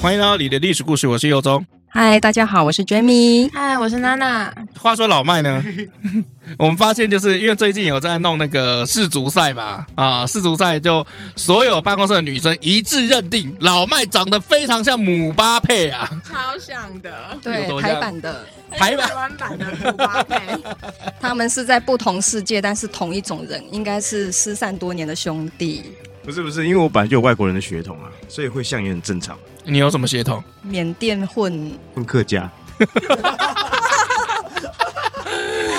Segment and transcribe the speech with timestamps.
[0.00, 1.64] 欢迎来到你的历史故事，我是佑宗。
[1.88, 3.50] 嗨，大家好，我是 Jamie。
[3.52, 4.54] 嗨，我是娜娜。
[4.78, 5.64] 话说老麦呢？
[6.56, 20.40] 我们发现就是因为最近有在弄那个世足赛嘛，啊，世足赛就所有办公室的女生一致认定老麦长得非常像姆巴佩啊，超像的，对，台版的台版台湾版的姆巴佩，
[21.20, 25.82] 他们是在不同世界，但是同一种人，应该是失散多年的兄弟。
[26.28, 29.34] 不是不是，因为我本来就有外国人的血统啊，所以会像也很正常。
[29.64, 30.44] 你有什么血统？
[30.60, 32.52] 缅甸混混客家。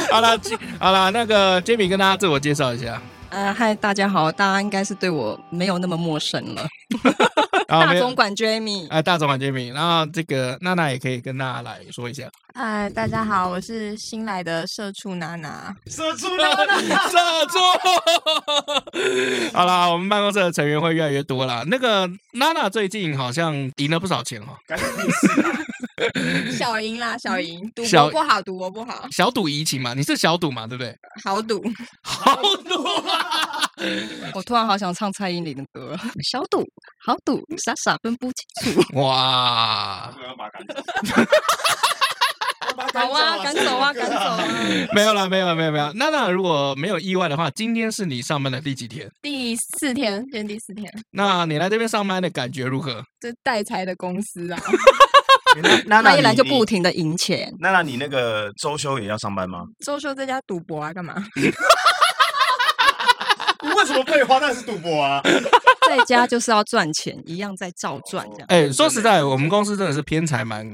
[0.10, 0.36] 好了，
[0.80, 3.00] 好了，那个 Jamie 跟大家自我介绍一下。
[3.30, 6.68] 呃，嗨，大家好，大家应该是对我没有那么陌生了。
[7.68, 12.28] 大总管 Jamie，哎，大总管 Jamie，然后这个娜娜也可以跟大家来说一下。
[12.56, 15.76] 嗨，大家好，我是新来的社畜娜娜。
[15.86, 17.60] 社畜娜娜，社畜。
[19.54, 21.64] 好啦，我们办公室的成员会越来越多啦。
[21.68, 24.58] 那个娜娜最近好像赢了不少钱哦。
[26.58, 29.06] 小赢啦，小赢，赌博不好，赌博不好。
[29.12, 30.98] 小赌怡情嘛，你是小赌嘛，对不对？
[31.24, 31.62] 好赌，
[32.02, 32.36] 好
[32.68, 33.62] 赌啊！
[34.34, 36.66] 我突然好想唱蔡依林的歌，小赌，
[37.04, 39.00] 好赌，傻傻分不清楚。
[39.00, 40.14] 哇！
[42.94, 44.40] 好啊， 赶走啊，赶走啊！
[44.94, 45.92] 没有了，没有，没有，没有。
[45.94, 49.10] 娜娜，如果没有意外的话，今天是你上班的第几天？
[49.22, 50.90] 第四天，今天第四天。
[51.12, 53.04] 那你来这边上班的感觉如何？
[53.20, 54.60] 这代财的公司啊，
[55.88, 57.54] 娜娜一来就不停的赢钱。
[57.60, 59.64] 娜娜，你那个周休也要上班吗？
[59.86, 61.16] 周休在家赌博啊，干嘛？
[63.68, 64.40] 你为什么废话？
[64.40, 65.22] 那是赌博啊！
[65.88, 68.46] 在家就是要赚钱，一样在照赚这样。
[68.48, 70.66] 哎、欸，说实在，我们公司真的是偏财蛮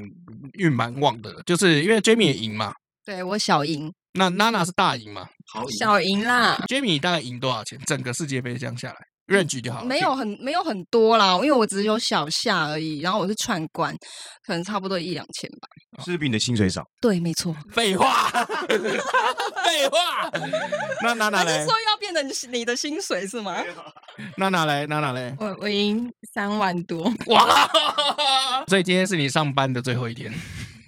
[0.53, 2.73] 运蛮旺的，就是因为 Jamie 也赢嘛。
[3.03, 3.91] 对，我小赢。
[4.13, 5.27] 那娜娜是大赢嘛？
[5.51, 6.57] 好，小赢啦。
[6.67, 7.79] Jamie 大概赢多少钱？
[7.85, 8.95] 整个世界杯这样下来？
[9.27, 13.95] 认举就好了，没有很没有很多啦，因为我只有小夏而已，然后我是串关，
[14.45, 15.67] 可能差不多一两千吧。
[15.99, 16.83] 是不是比你的薪水少？
[17.01, 17.55] 对，没错。
[17.71, 18.29] 废话，
[18.69, 20.29] 废话。
[21.01, 21.59] 那哪哪来？
[21.59, 23.63] 是说要变成你的薪水是吗？
[24.37, 24.85] 那哪来？
[24.87, 25.35] 那哪来？
[25.39, 27.11] 我我赢三万多。
[27.27, 27.69] 哇！
[28.67, 30.33] 所以今天是你上班的最后一天。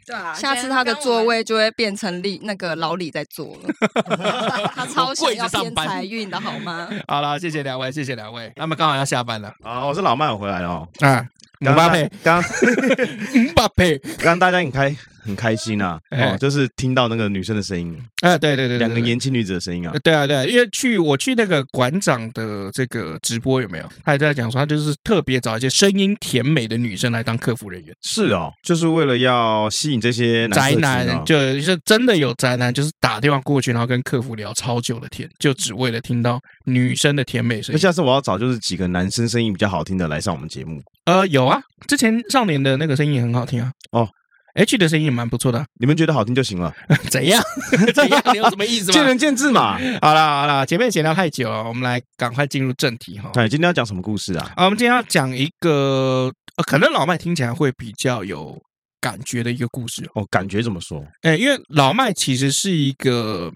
[0.07, 3.69] 对啊，下次他的座位就会变成李那个老李在坐了。
[4.73, 6.87] 他超想要偏财运的好吗？
[7.09, 8.51] 好了，谢谢两位，谢谢两位。
[8.55, 9.85] 那么刚好要下班了啊！
[9.85, 10.87] 我是老麦，我回来了哦。
[11.01, 11.27] 啊，
[11.59, 12.41] 姆巴佩，刚
[13.35, 14.95] 姆巴佩，刚刚大家引开。
[15.27, 23.89] 很开心啊， 哦，就是听到那个女生的声音，哎，对对对，两个年轻女子的声音啊，对啊对啊，因为去我去那个馆长的这个直播有没有？
[24.05, 27.93] 他也在讲说，他就是特别找一些声音甜美的女生来当客服人员。
[28.01, 37.73] 是哦，就是为了要吸引这些宅男，就是真的有宅男，就是打电话过去，然后跟客服聊超久的天，就只为了听到女生的甜美声音。
[37.73, 40.81] 那下次我要找就是几个男生声音比较好听的来上我们节目。
[41.05, 43.71] 呃，有啊，之前少年的那个声音也很好听啊。
[43.91, 44.07] 哦。
[44.57, 46.73] H 的声音也蛮不错的，你们觉得好听就行了。
[47.11, 47.41] 怎样？
[47.93, 48.21] 怎样？
[48.33, 48.93] 你有什么意思吗？
[48.93, 49.77] 见仁见智嘛。
[50.01, 53.29] 好啦好啦，前面闲聊太久了，我们来赶快进入正题哈。
[53.33, 54.51] 对，今天要讲什么故事啊？
[54.55, 58.59] 啊，我们今天要讲一个，呃，可能老麦听起来会比较有
[58.99, 60.25] 感觉的一个故事哦。
[60.31, 61.05] 感觉怎么说？
[61.21, 63.53] 哎，因为老麦其实是一个，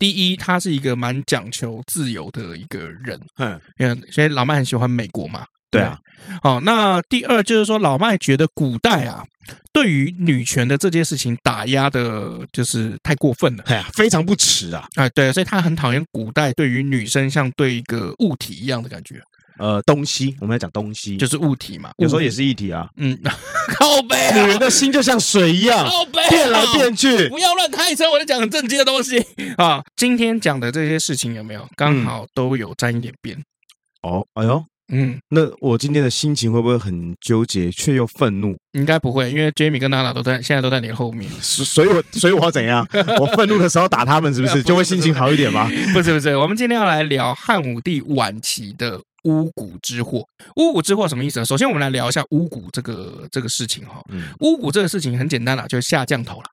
[0.00, 3.20] 第一，他是一个蛮讲求自由的一个人。
[3.36, 5.44] 嗯，因为所以老麦很喜欢美国嘛。
[5.70, 5.98] 对啊，
[6.42, 9.24] 好，那第二就是说，老麦觉得古代啊，
[9.72, 19.22] 对于女权的这件事情打压的，就是太过分了，哎呀，非常不耻啊，哎，对，所以他很讨厌古代对于女生像对一个物体一样的感觉，
[19.58, 23.16] 呃，东西，我们要讲东西，就是物体嘛，有时候也是一体啊，嗯，
[23.78, 29.24] 靠背、啊，女人的心就像水一样，靠背、啊，变来变去，不要乱开车，我在讲很正经的东西。
[29.56, 29.80] 啊。
[29.94, 31.64] 今天讲的这些事情有没有？
[31.76, 33.36] 刚好都有沾一点边？
[33.36, 34.64] 嗯、哦，哎呦。
[34.92, 38.56] 嗯，那我今天的心情会不会很纠结却又愤怒？
[38.72, 42.86] 应该不会，因为 Jamie 跟娜娜都在，现在都在你的后面，所以我所以我要怎样？
[43.20, 45.68] 我愤怒的时候打他们，是不是就会心情好一点吗？
[45.94, 50.24] 不是不是，我们今天要来聊汉武帝晚期的巫蛊之祸。
[50.56, 51.46] 巫蛊之祸什么意思呢？
[51.46, 54.02] 首先，我们来聊一下巫蛊这个这个事情哈。
[54.10, 56.44] 嗯，巫蛊这个事情很简单啦，就是下降头了。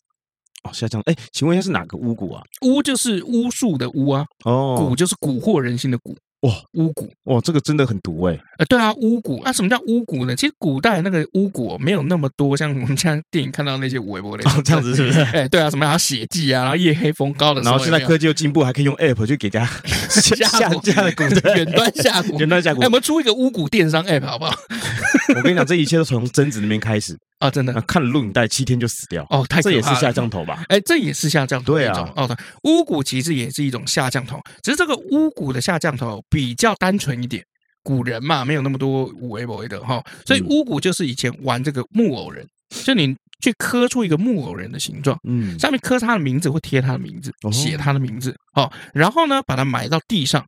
[0.64, 1.02] 哦，下降。
[1.06, 2.44] 哎，请问一下是哪个巫蛊啊？
[2.62, 6.16] 巫就是巫术的巫啊，哦，蛊就是蛊惑人心的蛊。
[6.42, 8.40] 哇，巫蛊哇，这个真的很毒哎！
[8.60, 10.36] 呃，对啊，巫蛊啊，什么叫巫蛊呢？
[10.36, 15.20] 其实古代那个巫蛊没有那么多，像我们现在电影看到那些微博的这样子，是不是？
[15.22, 19.66] 哎，对啊，什么要血祭啊，然后夜黑风高的时候，然后现在科技又进步，还可以用 App 去给大家
[20.10, 22.82] 下下架的蛊，远端下蛊，远端下蛊。
[22.82, 24.54] 哎，我们出一个巫蛊电商 App 好不好？
[25.36, 27.18] 我跟你讲，这一切都从贞子那边开始。
[27.40, 30.66] 啊，真的，看了录影带七天就死掉哦，太这也是下降头吧？
[30.70, 31.74] 哎，这也是下降头。
[31.74, 37.44] 对啊，哦，巫蛊其实也是一种下降头，只是这个巫蛊的下降头比较单纯一点。
[37.84, 42.46] 古人嘛，没有那么多五维博的哈，所以巫蛊就是以前玩这个木偶人，
[42.84, 50.46] 就你去刻出一个木偶人的形状，嗯，上面刻他的名字或贴他的名字，写他的名字，哦，然后呢，把它埋到地上。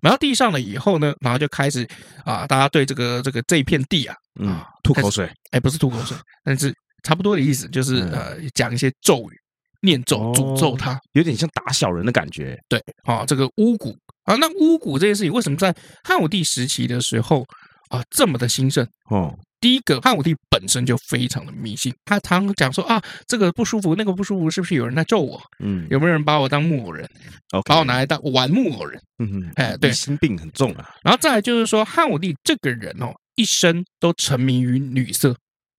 [0.00, 1.86] 埋到地上了以后呢，然后就开始
[2.24, 6.72] 啊，大家对这个这个这一片地啊，嗯，吐口水，哎，不是吐口水，但是
[7.02, 9.36] 差不多的意思，就是呃，讲一些咒语，
[9.82, 12.58] 念咒诅咒他，有点像打小人的感觉。
[12.68, 13.92] 对，啊，这个巫蛊
[14.24, 15.74] 啊，那巫蛊这件事情为什么在
[16.04, 17.44] 汉武帝时期的时候
[17.88, 18.86] 啊这么的兴盛？
[19.10, 19.36] 哦。
[19.60, 25.40] 第一个，汉武帝本身就非常的迷信，他常讲说啊，这个不舒服，那个不舒服，是不是有人在咒我？
[25.64, 27.08] 嗯，有没有人把我当木偶人
[27.50, 27.68] ？Okay.
[27.68, 29.00] 把我拿来当玩木偶人？
[29.18, 30.88] 嗯哼，哎，对，心病很重啊。
[31.02, 35.36] 然后再来就是说，汉武帝这个人哦，一生都沉迷于女色。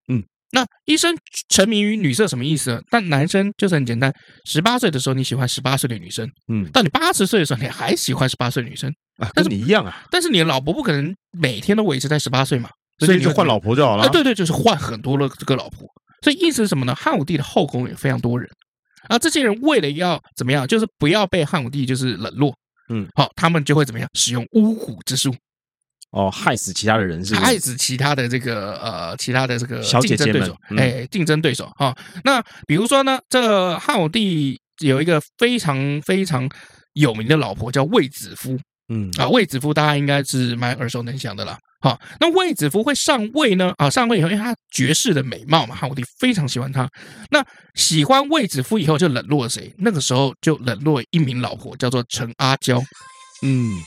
[0.09, 1.15] 嗯，那一生
[1.49, 2.83] 沉迷于女色什么意思呢？
[2.91, 4.13] 但男生就是很简单，
[4.45, 10.05] 十八岁的时候你喜欢十八岁的女生，嗯，到你八十岁的时候你还喜欢十八岁的女生啊，跟你一样啊。
[10.11, 12.71] 但是你的老婆不可能每天都维持在十八岁嘛。
[12.99, 14.05] 所以你就换老婆就好了。
[14.05, 15.89] 啊，对对，就是换很多的这个老婆。
[16.21, 16.95] 所以意思是什么呢？
[16.95, 18.51] 汉武帝的后宫也非常多人
[19.09, 19.17] 啊。
[19.17, 22.53] 这些人为了要怎么样，就是不要被汉武帝就是冷落，
[22.89, 25.33] 嗯，好，他们就会怎么样，使用巫蛊之术，
[26.11, 31.97] 哦，害死其他的人是，害死其他的这个呃，其他的这个小姐姐们，哎，竞争对手啊。
[32.25, 36.51] 那比如说呢，这个汉武帝有一个非常非常
[36.95, 38.59] 有名的老婆叫卫子夫，
[38.89, 41.57] 嗯啊，卫子夫大家应该是蛮耳熟能详的了。
[41.81, 43.73] 好，那卫子夫会上位呢？
[43.79, 46.91] 啊，上位以后，因为他绝世的美貌嘛，汉武帝非常喜欢他。
[47.31, 47.45] 那
[47.75, 49.73] 喜欢卫子夫以后，就冷落了谁？
[49.79, 52.83] 那个时候就冷落一名老婆，叫做陈阿娇。
[53.43, 53.79] 嗯，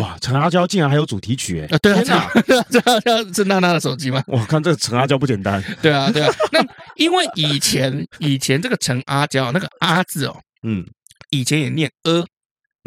[0.00, 1.66] 哇，陈阿娇竟然还有主题曲诶！
[1.66, 2.30] 啊，对啊，
[2.70, 4.24] 这这这是娜娜的手机吗？
[4.26, 5.62] 我看这个陈阿娇不简单。
[5.82, 6.34] 对啊，对啊。
[6.52, 6.66] 那
[6.96, 10.86] 因为以前以前这个陈阿娇那个阿字哦，嗯，
[11.28, 12.24] 以前也念阿，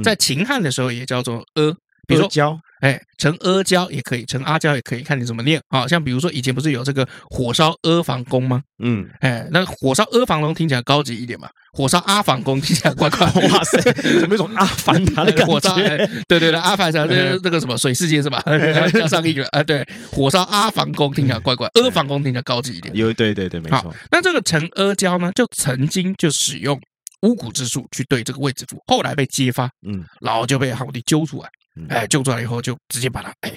[0.03, 1.71] 在秦汉的时候也叫做阿，
[2.07, 2.59] 比如说娇。
[2.83, 5.87] 哎，成阿胶也可以，成阿胶也可以，看你怎么念啊。
[5.87, 8.61] 像比如说以前不是有这个火烧阿房宫吗？
[8.83, 13.25] 嗯，哎，那火烧阿房宫听起来高级一点嘛，火烧阿房宫听起来怪怪。
[13.25, 13.81] 哇塞，
[14.19, 16.05] 怎么有一种阿凡达的感 觉？
[16.27, 18.43] 对对对，阿凡达那 那个什么水世界是吧？
[18.93, 22.93] 加上一个啊，对，火烧阿房宫听起来怪怪，阿房宫听起来高级一点。
[22.93, 23.95] 有对对对，没错。
[24.11, 26.77] 那这个成阿胶呢，就曾经就使用
[27.21, 31.47] 巫蛊之术去对这个卫子夫，后来被揭发，嗯，然后就被汉武帝揪出来。
[31.89, 33.51] 哎，救出来以后就直接把他哎，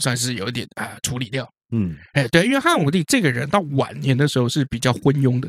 [0.00, 1.48] 算是有一点啊处理掉。
[1.70, 5.48] 嗯，哎，对，因为汉武帝这个人到晚年的时候是比较昏庸的。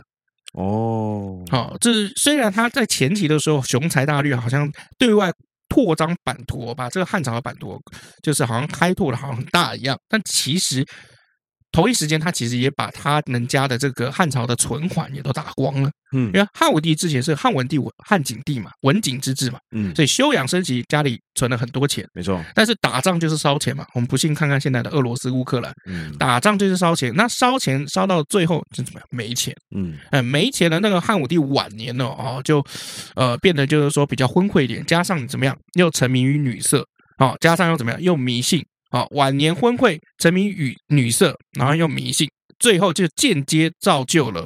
[0.54, 5.32] 哦，好，这虽然他在前期的时候雄才大略，好像对外
[5.70, 7.80] 扩张版图，把这个汉朝的版图
[8.22, 10.86] 就是好像开拓的好像很大一样，但其实。
[11.74, 15.90] 同一时间，他其实也把他们家的这个汉朝的存款也都打光了。
[16.16, 19.58] 嗯，因为汉武帝之前是汉文帝、汉景帝嘛，文景之治嘛。
[19.76, 22.08] 嗯，所以休养生息，家里存了很多钱。
[22.14, 23.84] 没错，但是打仗就是烧钱嘛。
[23.96, 27.12] 我们不信看看现在的俄罗斯、乌克兰，嗯，打仗就是烧钱。
[27.16, 29.08] 那烧钱烧到最后就怎么样？
[29.10, 29.52] 没钱。
[29.76, 30.80] 嗯，哎，没钱了。
[30.80, 32.64] 那个汉武帝晚年呢，哦，就
[33.16, 36.86] 呃变得就是说比较昏聩一点，加上怎么样，又沉迷于女色，
[37.18, 38.64] 哦，加上又怎么样，又迷信。
[38.94, 44.46] 啊，晚年昏聩，沉迷于女色，然后又迷信，最后就间接造就了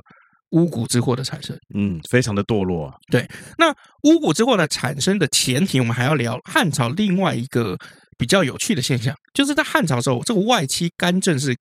[0.52, 1.54] 巫蛊之祸的产生。
[1.76, 2.96] 嗯，非常的堕落啊。
[3.12, 3.70] 对，那
[4.04, 7.78] 巫蛊之祸的产生的前提，我们还要聊汉朝另外一个
[8.18, 11.54] 比较有趣的现象，就是在汉朝的时候，这个外戚干政是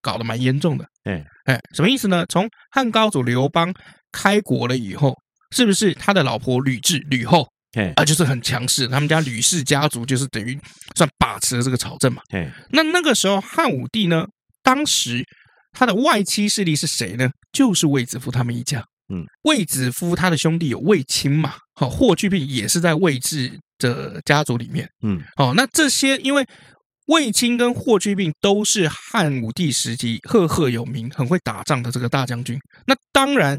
[0.00, 0.84] 搞得蛮严重的。
[1.04, 2.26] 哎哎，什么意思呢？
[2.28, 3.72] 从汉高祖刘邦
[4.10, 5.14] 开国了以后，
[5.52, 7.46] 是不是他的老婆吕雉、吕后？
[7.96, 10.58] 啊，就是很强势，他们家吕氏家族就是等于
[10.94, 12.20] 算把持了这个朝政嘛。
[12.30, 14.26] 嘿那那个时候汉武帝呢，
[14.62, 15.24] 当时
[15.72, 17.30] 他的外戚势力是谁呢？
[17.50, 18.84] 就是卫子夫他们一家。
[19.08, 24.86] 嗯，卫子夫他的兄弟有卫青嘛，好，霍去病也是在卫氏的家族里面。
[25.02, 26.46] 嗯，好，那这些因为
[27.06, 33.58] 卫青跟霍去病都是汉武帝时期赫赫有名、很会打仗的这个大将军，那当然。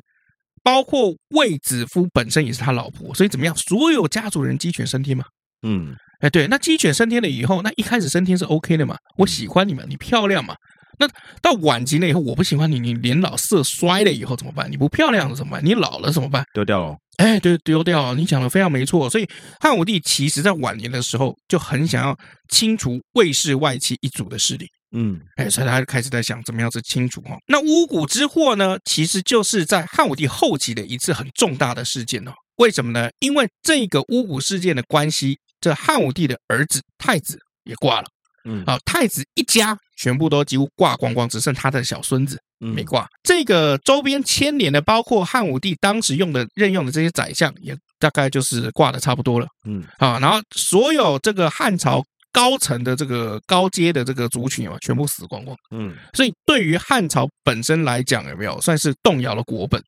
[0.63, 3.55] 包括卫子夫本身也是他老婆，所以怎么样？
[3.55, 5.25] 所有家族人鸡犬升天嘛。
[5.67, 8.95] 嗯，哎，对，那鸡犬升天了以后，那一开始升天是 OK 的嘛？
[9.17, 10.55] 我喜欢你们，你漂亮嘛？
[10.99, 11.07] 那
[11.41, 14.71] 到晚期了以后，我不喜欢你，你年老色衰了以后怎么办？
[14.71, 15.65] 你不漂亮了怎么办？
[15.65, 16.45] 你老了怎么办？
[16.53, 16.95] 丢掉了。
[17.17, 18.13] 哎，对，丢掉。
[18.15, 19.09] 你讲的非常没错。
[19.09, 19.27] 所以
[19.59, 22.17] 汉武帝其实在晚年的时候就很想要
[22.49, 24.67] 清除卫氏外戚一族的势力。
[24.95, 27.35] 嗯，哎，所以他就开始在想怎么样子清除哈。
[27.47, 32.31] 那巫蛊之祸呢，其实就是在汉武帝后期的一次很重大的事件哦。
[32.57, 33.09] 为什么呢？
[33.19, 38.07] 因为这个巫蛊事件的关系，这汉武帝的儿子太子也挂了。
[38.45, 43.07] 嗯，啊，太子一家全部都几乎挂光光，只剩他的小孙子没挂。
[43.23, 49.47] 这个周边牵连的，包括汉武帝当时用的任用的这些宰相，也大概就是挂的差不多了。
[49.65, 52.03] 嗯，啊，然后所有这个汉朝。
[52.33, 55.55] 高层的这个高阶的这个族群啊，全部死光光。
[55.71, 59.81] 嗯，所以对于汉朝本身来讲，有没有算是动摇了国本？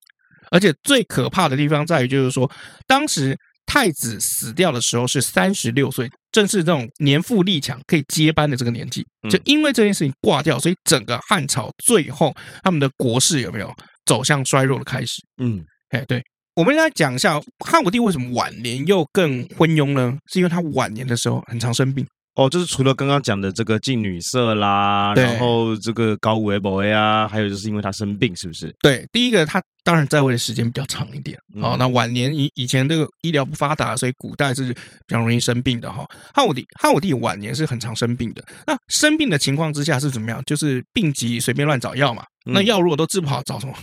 [0.51, 2.49] 而且最可怕的地方在于，就是说，
[2.85, 3.35] 当时
[3.65, 9.03] 太子死掉的时候是三十六岁，正是这种年富力强可以接班的这个年纪。
[9.27, 13.73] 就因为这件事情挂掉，所以整个汉朝最后他们的国势有没有
[14.05, 15.19] 走向衰弱的开始？
[15.41, 16.23] 嗯，哎，对，
[16.53, 20.15] 我们来讲一下汉武帝为什么晚年又更昏庸呢？
[20.31, 22.05] 是因为他晚年的时候很常生病。
[22.35, 28.75] 哦，就是除了刚刚讲的这个近女色啦，然后这个高维博啊，还有就是因为他生病，是不是？
[28.81, 31.39] 对，第一个他当然在位的时间比较长一点。
[31.61, 36.05] 哦，那晚年以以前这个医疗不发达，所以古代是比较容易生病的哈。
[36.33, 38.43] 汉武帝汉武帝晚年是很常生病的。
[38.67, 40.43] 那生病的情况之下是怎么样？
[40.45, 42.23] 就是病急随便乱找药嘛。
[42.43, 43.73] 那药如果都治不好，找什么？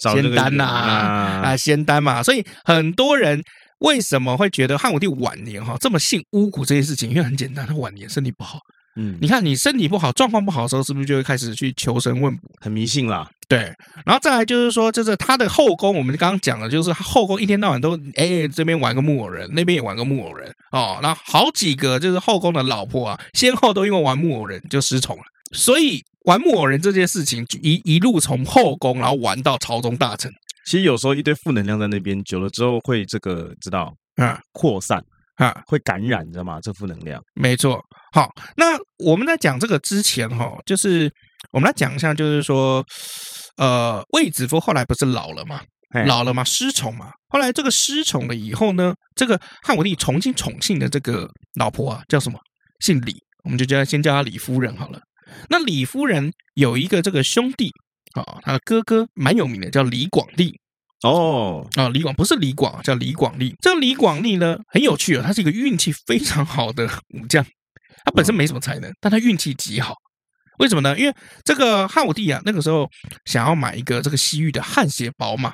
[0.00, 2.22] 找仙丹呐啊，仙丹嘛。
[2.22, 3.42] 所以很多人。
[3.82, 7.10] 为什么会觉得汉武帝晚年哈这么信巫蛊这件事情？
[7.10, 8.58] 因为很简单，他晚年身体不好。
[8.94, 13.26] 嗯，你看你身体不好、状况不好的时候，是不是就会开始去求神问卜，很迷信啦？
[13.48, 13.72] 对。
[14.04, 20.98] 然后再来就是说，就是他的后宫，我们刚刚讲了，就是后宫一天到晚都哎这边玩个木偶人，那边也玩个木偶人哦。
[21.02, 25.22] 那好几个就是后宫的老婆啊，先后都因为玩木偶人就失宠了。
[25.52, 30.30] 所以玩木偶人这件事情一一路从后宫，然后玩到朝中大臣。
[30.64, 35.02] 其实有时候一堆负能量在那边久了之后，会这个知道啊扩散
[35.36, 36.60] 啊会感染，你知道吗？
[36.60, 37.80] 这负能量没错。
[38.12, 41.10] 好，那我们在讲这个之前哈，就是
[41.52, 42.84] 我们来讲一下，就是说，
[43.56, 45.60] 呃，卫子夫后来不是老了嘛，
[46.06, 47.10] 老了嘛，失宠嘛。
[47.28, 51.28] 后来这个失宠了以后呢，这个汉武帝重新宠幸的这个
[51.58, 52.38] 老婆啊，叫什么？
[52.80, 55.00] 姓李，我们就叫先叫她李夫人好了。
[55.48, 57.70] 那李夫人有一个这个兄弟。
[58.14, 60.58] 啊、哦，他的哥哥蛮有名的，叫李广利。
[61.02, 63.54] 哦，啊，李广不是李广，叫李广利。
[63.60, 67.44] 这个李广利呢，很有趣啊、哦，他是一个运气非常好的武将。
[68.04, 69.94] 他本身没什么才能，但他运气极好。
[70.58, 70.96] 为什么呢？
[70.98, 71.14] 因为
[71.44, 72.88] 这个汉武帝啊，那个时候
[73.24, 75.52] 想要买一个这个西域的汗血宝马。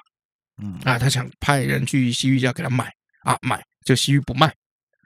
[0.62, 2.90] 嗯啊，他想派人去西域要给他买
[3.24, 4.52] 啊，买就西域不卖。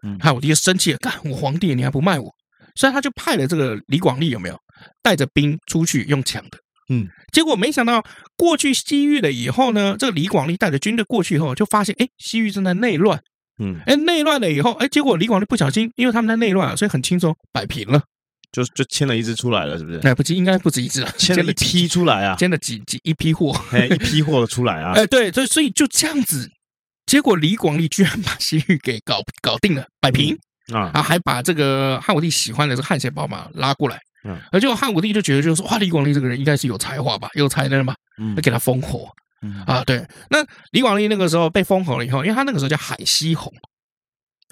[0.03, 2.35] 嗯，汉武帝就生气了，干我皇帝你还不卖我？
[2.75, 4.59] 所以他就派了这个李广利有没有
[5.03, 6.59] 带着兵出去用抢的？
[6.93, 8.05] 嗯，结果没想到
[8.37, 13.21] 过去西域了以后呢，这个李广利带着军队过去以后，就发现哎，西域正在内乱。
[13.59, 18.03] 嗯，哎，内乱了以后，哎，结果李广利不小心，因为他们在内乱，所以很轻松摆平了，
[18.51, 19.99] 就就牵了一只出来了，是不是？
[20.01, 24.93] 哎，不止，应该不止一支， 牵了一批出来啊，牵了几几一批货，哎，一批货出来啊。
[24.97, 26.51] 哎，对，所以所以就这样子，
[27.07, 30.35] 结果李广利居然把西域给搞搞定了，摆平
[30.73, 34.01] 啊，然后还把这个汉武帝喜欢的这个汗血宝马拉过来。
[34.25, 39.09] 嗯，而且汉武帝就觉得，就是说，哇，李广利这个人应该是有才华吧，有才能吧，嗯，就给他封侯，
[39.43, 39.63] 嗯。
[39.67, 40.07] 啊，对。
[40.31, 40.39] 那
[40.71, 43.53] 李广利那个时候被封侯了以后，因为他那个时候叫海西侯，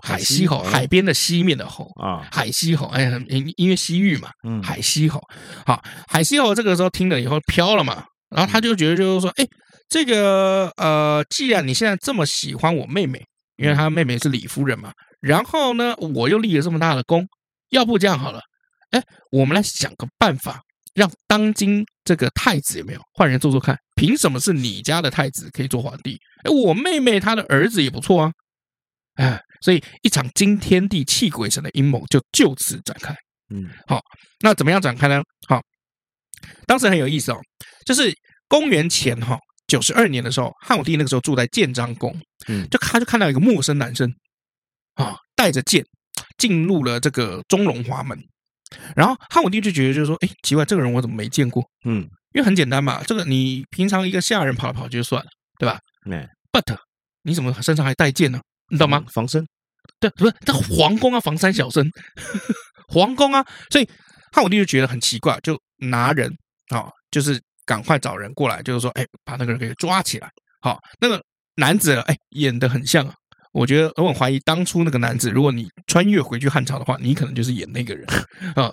[0.02, 5.20] 海西侯，海边的西面的侯啊，海西侯，哎，因因为西域嘛，嗯，海西侯，
[5.66, 9.46] 好，海西侯这个时候听了以后飘了嘛，然后他就觉得就是说，哎，
[9.88, 13.24] 这个呃，既然你现在这么喜欢我妹妹，
[13.56, 17.28] 因为他妹妹是李夫人嘛，然后呢，我又立了这么大的功，
[17.68, 18.40] 要不这样好了。
[18.90, 20.60] 哎，我们来想个办法，
[20.94, 23.76] 让当今这个太子有没有换人做做看？
[23.94, 26.18] 凭什么是你家的太子可以做皇帝？
[26.44, 28.32] 哎，我妹妹她的儿子也不错啊！
[29.14, 33.14] 哎，所以一场惊天地泣鬼神的阴谋就就此展开。
[33.54, 34.00] 嗯，好，
[34.40, 35.22] 那怎么样展开呢？
[35.46, 35.60] 好，
[36.66, 37.38] 当时很有意思哦，
[37.84, 38.12] 就是
[38.48, 42.18] 公元前哈九十二年的时候，汉武帝那个时候住在建章宫，
[42.48, 44.10] 嗯，就他就看到一个陌生男生
[44.94, 45.84] 啊，带着剑
[46.38, 48.18] 进入了这个中龙华门。
[48.96, 51.62] 然后汉武帝就觉得，就是说，哎，奇怪，这个人我怎么没见过？
[51.84, 55.78] 嗯，因为很简单嘛，这个你平常一个下人跑来跑去就算了，对吧？
[56.06, 56.76] 嗯，but
[57.22, 58.40] 你怎么身上还带剑呢？
[58.70, 59.04] 你懂吗？
[59.12, 59.44] 防身，
[59.98, 61.88] 对，不是，这皇宫啊防三小生，
[62.88, 63.88] 皇宫啊，所以
[64.32, 66.32] 汉武帝就觉得很奇怪，就拿人
[66.68, 70.30] 啊，就是赶快找人过来，就是说，哎，把那个人给抓起来。
[70.60, 71.20] 好，那个
[71.56, 73.14] 男子，哎，演的很像啊。
[73.52, 78.06] 我觉得，我很怀疑当初那个男子，如果你穿越回去汉朝的话，你可能就是演那个人
[78.56, 78.70] 啊。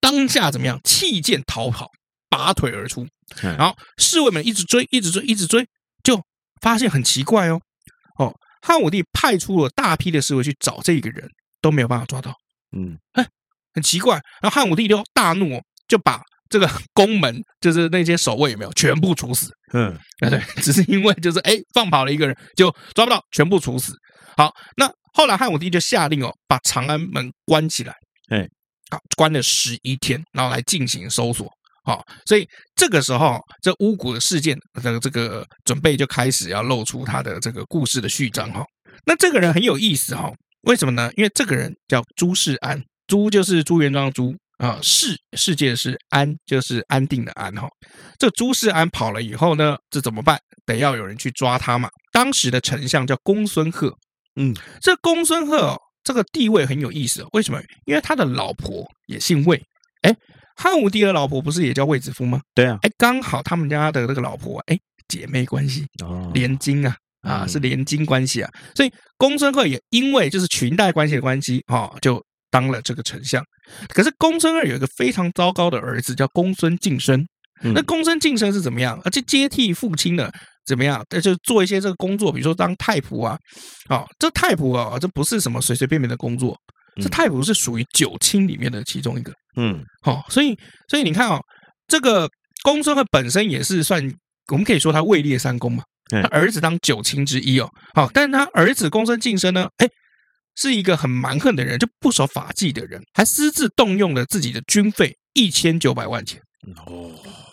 [0.00, 0.80] 当下怎么样？
[0.82, 1.88] 弃剑逃跑
[2.28, 3.06] 拔腿而出。
[3.42, 5.66] 然后侍卫们一直追，一直追，一直追，
[6.02, 6.20] 就
[6.62, 7.60] 发现很奇怪哦
[8.18, 11.28] 哦，汉武帝派出了大批的侍卫去找这个人，
[11.60, 12.34] 都没有办法抓到。
[12.76, 13.26] 嗯，哎，
[13.74, 14.14] 很奇怪。
[14.40, 19.50] 然后汉武帝就大怒，就把这个 宫门，就是那些守卫有没有全部处死？
[19.72, 23.94] 嗯，对 对，只是因为就是哎放跑了一个人，就抓不到，全部处死。
[24.36, 27.94] 好，那后来汉武帝就下令哦，把长安门关起来，
[28.30, 28.46] 哎，
[28.90, 31.48] 好，关了十一天，然后来进行搜索。
[31.82, 38.62] 好，所以这个时候，这巫蛊的事件的这个准备就开始要露出他的这个故事的序章哈。
[39.06, 40.30] 那这个人很有意思哈，
[40.62, 41.10] 为什么呢？
[41.16, 47.68] 因为这个人叫朱世安，朱就是朱元璋的朱啊，世世界是安，就是安定的安哈。
[48.18, 50.38] 这朱世安跑了以后呢，这怎么办？
[50.66, 51.88] 得要有人去抓他嘛。
[52.12, 53.96] 当时的丞相叫公孙贺，
[54.36, 57.60] 嗯，这公孙贺这个地位很有意思，为什么？
[57.86, 59.60] 因为他的老婆也姓魏，
[60.02, 60.14] 哎。
[60.56, 62.38] 汉武帝的老婆不是也叫卫子夫吗？
[62.54, 73.42] 对啊，哎，刚好他们家的那个老婆，哎，姐妹关系哦，连襟啊，啊，是连襟关系啊，所以公孙贺也因为就是裙带关系的关系，哈，就当了这个丞相。
[73.88, 77.26] 可是公孙二有一个非常糟糕的儿子，叫公孙敬升。
[77.62, 79.00] 那公孙敬升是怎么样？
[79.04, 80.32] 而且接替父亲的
[80.64, 81.04] 怎么样？
[81.10, 83.38] 那就做一些这个工作，比如说当太仆啊，
[83.88, 86.56] 啊，这太仆啊，这不是什么随随便便的工作。
[87.00, 91.40] 这太仆是属于九卿里面的其中一个，嗯，好，所以所以你看哦，
[91.86, 92.28] 这个
[92.62, 94.02] 公孙贺本身也是算，
[94.50, 99.86] 我们可以说他位列三公嘛，他儿子当九卿之一哦，好，但是他儿子公孙敬升呢，哎，
[100.56, 106.40] 是一个很蛮横的人，就不守法纪的人，还私自动用了自己的军费一千九百万钱，
[106.86, 107.10] 哦。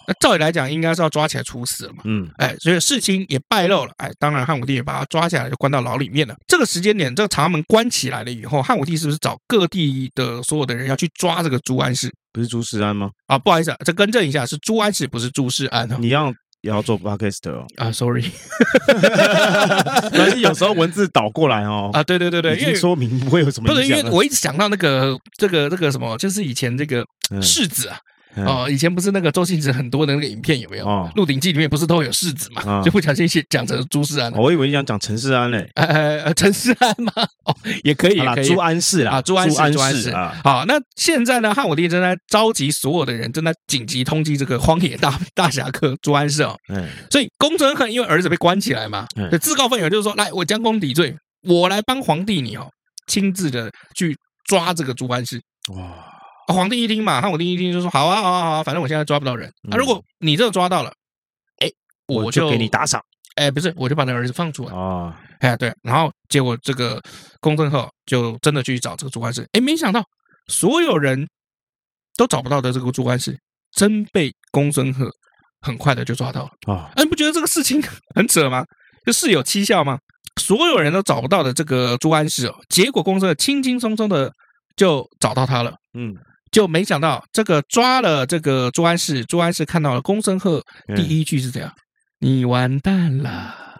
[0.09, 2.01] 那照理来讲，应该是要抓起来处死了嘛。
[2.05, 3.91] 嗯，哎，所以事情也败露了。
[3.97, 6.33] 哎，当然汉武帝也把他抓起来，就关到牢里面了。
[6.47, 12.09] 这个时间点，这个长安门关起来了以后，汉武帝是不是找各地的所有的人要去抓这个朱安氏？
[12.31, 13.09] 不是朱世安吗？
[13.25, 15.89] 啊，不好意思，啊，这更正一下，是朱安氏，不是朱世安。
[16.01, 17.65] 你要也要做 podcast 哦。
[17.77, 18.23] 啊，sorry，
[20.11, 21.89] 但是有时候文字倒过来哦。
[21.95, 23.67] 啊，对对对对，因为说明不会有什么。
[23.67, 27.05] 不是，因为我一直想到那个这个这个什么，就是以前这个
[27.41, 27.97] 世子啊。
[28.45, 30.85] 哦，以前不是那个周星驰很多的那个影片有没有？
[30.85, 32.81] 哦，《鹿鼎记》里面不是都有世子嘛？
[32.83, 34.31] 就不小心写讲成朱世安。
[34.33, 35.69] 我以为你想讲陈世安嘞。
[35.75, 37.11] 呃，陈世安吗？
[37.45, 38.47] 哦，也可以，可以。
[38.47, 40.35] 朱安氏啊，朱安世，朱安氏啊。
[40.43, 41.53] 好，那现在呢？
[41.53, 46.57] 汉武帝正在召集所有的人，正在紧急通缉这个荒野大大侠客朱安世哦。
[46.69, 46.87] 嗯。
[47.09, 52.69] 所以公孙贺因为儿子被关起来嘛，就自告奋勇，就是说，来，我将功抵罪，我来帮皇帝你哦，
[53.07, 55.41] 亲自的去抓这个朱安世。
[55.75, 56.16] 哇。
[56.47, 59.51] 皇帝一听嘛，汉武帝一听就说：“好啊，好啊，好啊，反正我现在抓不到人。
[59.63, 60.91] 那、啊、如果你这个抓到了，
[61.57, 61.69] 哎，
[62.07, 63.01] 我就，给你打赏。
[63.35, 64.71] 哎，不是，我就把那儿子放出来。
[64.71, 65.71] 哦，哎，对。
[65.83, 66.99] 然后结果这个
[67.39, 69.47] 公孙贺就真的去找这个朱安氏。
[69.51, 70.03] 哎，没想到
[70.47, 71.27] 所有人
[72.15, 73.37] 都找不到的这个朱安氏，
[73.71, 75.11] 真被公孙贺
[75.61, 76.73] 很快的就抓到了。
[76.73, 77.79] 啊、你不觉得这个事情
[78.15, 78.65] 很扯吗？
[79.05, 79.99] 就事有蹊跷吗？
[80.41, 84.31] 所有人都找不到的这个朱安氏哦，结果公孙贺轻轻松松的
[84.75, 85.75] 就找到他了。
[85.93, 86.15] 嗯。
[86.51, 90.63] 就没想到这个抓了这个朱安氏，朱安氏看到了公孙贺，
[90.95, 91.71] 第一句是这样
[92.21, 93.29] ：“嗯、你完蛋了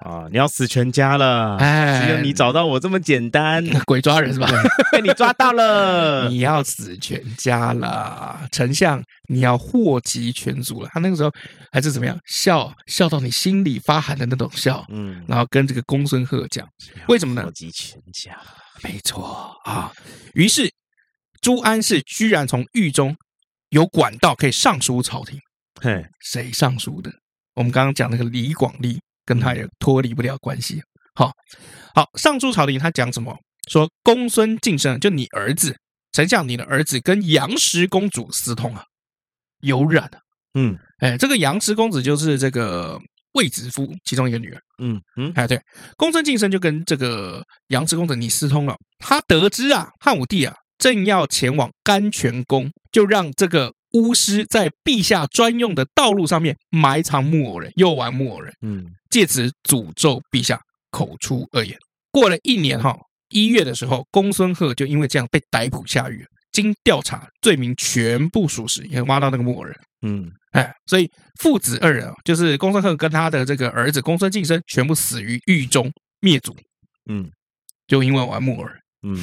[0.01, 0.27] 啊！
[0.31, 1.57] 你要死全家了！
[1.57, 4.47] 哎，只有你找到我这么简单， 鬼抓人是吧？
[4.91, 8.39] 被你抓到了， 你要死全家了！
[8.51, 10.89] 丞相，你要祸及全族了。
[10.93, 11.31] 他那个时候
[11.71, 12.17] 还是怎么样？
[12.25, 14.85] 笑笑到你心里发寒的那种笑。
[14.89, 16.67] 嗯，然后跟这个公孙贺讲，
[17.07, 17.43] 为什么呢？
[17.43, 18.37] 祸及全家，
[18.83, 19.91] 没错啊。
[20.33, 20.69] 于是。
[21.47, 23.15] 朱安氏居然从狱中
[23.69, 25.39] 有管道可以上书朝廷，
[25.81, 27.09] 嘿，谁上书的？
[27.55, 30.81] 我们刚刚讲那个李广利跟他也脱离不了关系。
[31.15, 31.31] 好，
[31.95, 33.33] 好，上书朝廷，他讲什么？
[33.69, 35.73] 说公孙敬升，就你儿子，
[36.11, 38.83] 丞相，你的儿子跟杨氏公主私通啊，
[39.61, 40.19] 有染啊。
[40.55, 42.99] 嗯，哎，这个杨氏公主就是这个
[43.35, 44.61] 卫子夫其中一个女儿。
[44.83, 45.57] 嗯嗯，哎，对，
[45.95, 50.53] 公孙敬升就跟这个杨氏公主你私通了，他得知啊，汉武帝啊。
[50.77, 60.59] 正要前往甘泉宫，就让这个巫师在陛下专用的道路上面埋藏木偶人，诱玩木偶人，嗯，借此诅咒陛下
[60.91, 61.77] 口出恶言。
[62.11, 62.97] 过了一年哈，
[63.29, 66.25] 一月的时候，公孙贺就因为这样被逮捕下狱。
[66.51, 71.07] 经调查，罪名全部属实，也挖到那个木偶人，嗯，哎，所以
[71.39, 76.55] 父子二人啊，就是公孙贺跟他的这个儿子公孙敬升，全部死于狱中灭族，
[77.11, 77.29] 嗯，
[77.87, 78.75] 就因为玩木偶人。
[79.03, 79.17] 嗯，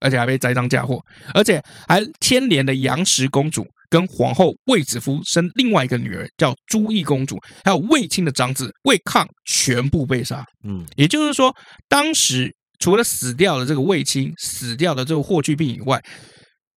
[0.00, 0.98] 而且还被栽赃嫁祸，
[1.34, 10.44] 而且还牵连了杨氏公主跟皇后卫子夫生另外一个女儿叫朱义公主，还有卫青的长子卫抗全部被杀。
[10.64, 11.54] 嗯，也就是说，
[11.88, 16.02] 当时除了死掉的这个卫青、死掉的这个霍去病以外，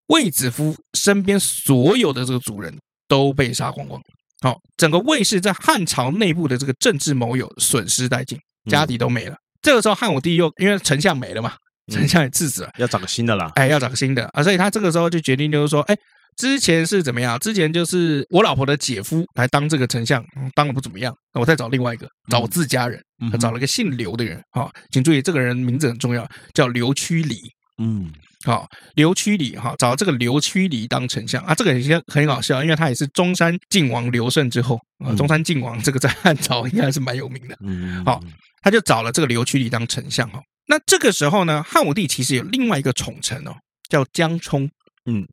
[0.08, 2.72] 卫子夫身边所有的这个族人
[3.08, 4.00] 都被杀光光。
[4.42, 8.38] 好，整个卫氏在汉朝内部的这个政治盟友损失殆尽，
[8.70, 9.34] 家底都没了。
[9.34, 11.54] 嗯、这个时候汉武帝又因为丞相没了嘛，
[11.92, 13.52] 丞相也制止了，要找个新的啦。
[13.56, 15.96] 哎，要找个新的啊，所以他这个时候就决定就是说，哎，
[16.38, 17.38] 之前是怎么样？
[17.40, 24.42] 之前就是我老婆的姐夫来当这个丞相，当的不怎么样，那我再找另外一个，找我自家人，他找了个姓刘的人。
[24.52, 27.40] 好，请注意，这个人名字很重要，叫刘屈离。
[27.82, 28.12] 嗯。
[28.44, 37.58] 好，刘屈离哈，找这个刘屈离当丞相啊，这个也很很搞笑，因为他也是中山靖王刘胜之后啊，中山靖王这个在汉朝应该是蛮有名的。
[37.62, 38.22] 嗯，好，
[38.62, 40.40] 他就找了这个刘屈离当丞相哈。
[40.68, 43.56] 那这个时候呢，汉武帝其实有另外一个宠臣哦，
[43.90, 44.70] 叫江充。
[45.06, 45.24] 嗯，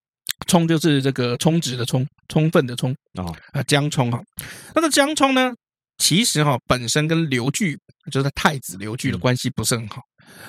[0.47, 4.21] 充就是这个充值的充，充分的充啊啊，江充哈。
[4.75, 5.53] 那个江充呢，
[5.97, 7.79] 其实哈本身跟刘据，
[8.11, 10.03] 就是太子刘据的关系不是很好。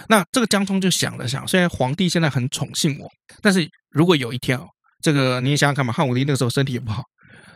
[0.09, 3.09] 那这个江充就想了想，虽然皇帝现在很宠幸我，
[3.41, 4.67] 但是如果有一天哦，
[5.01, 7.01] 这个你也想想看嘛，汉武帝那个时候身体也不好，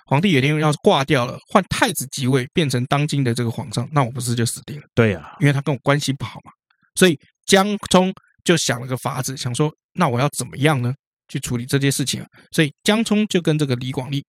[0.06, 4.84] 皇帝有一天要是挂掉了，换太子即位，变成当今的这个皇上，那我不是就死定了？
[4.96, 6.52] 对呀，因为他跟我关系不好嘛，
[6.97, 10.93] 所以江充就想了个法子，想说那我要怎么样呢？
[11.29, 12.27] 去处理这件事情啊？
[12.51, 14.25] 所以江充就跟这个李广利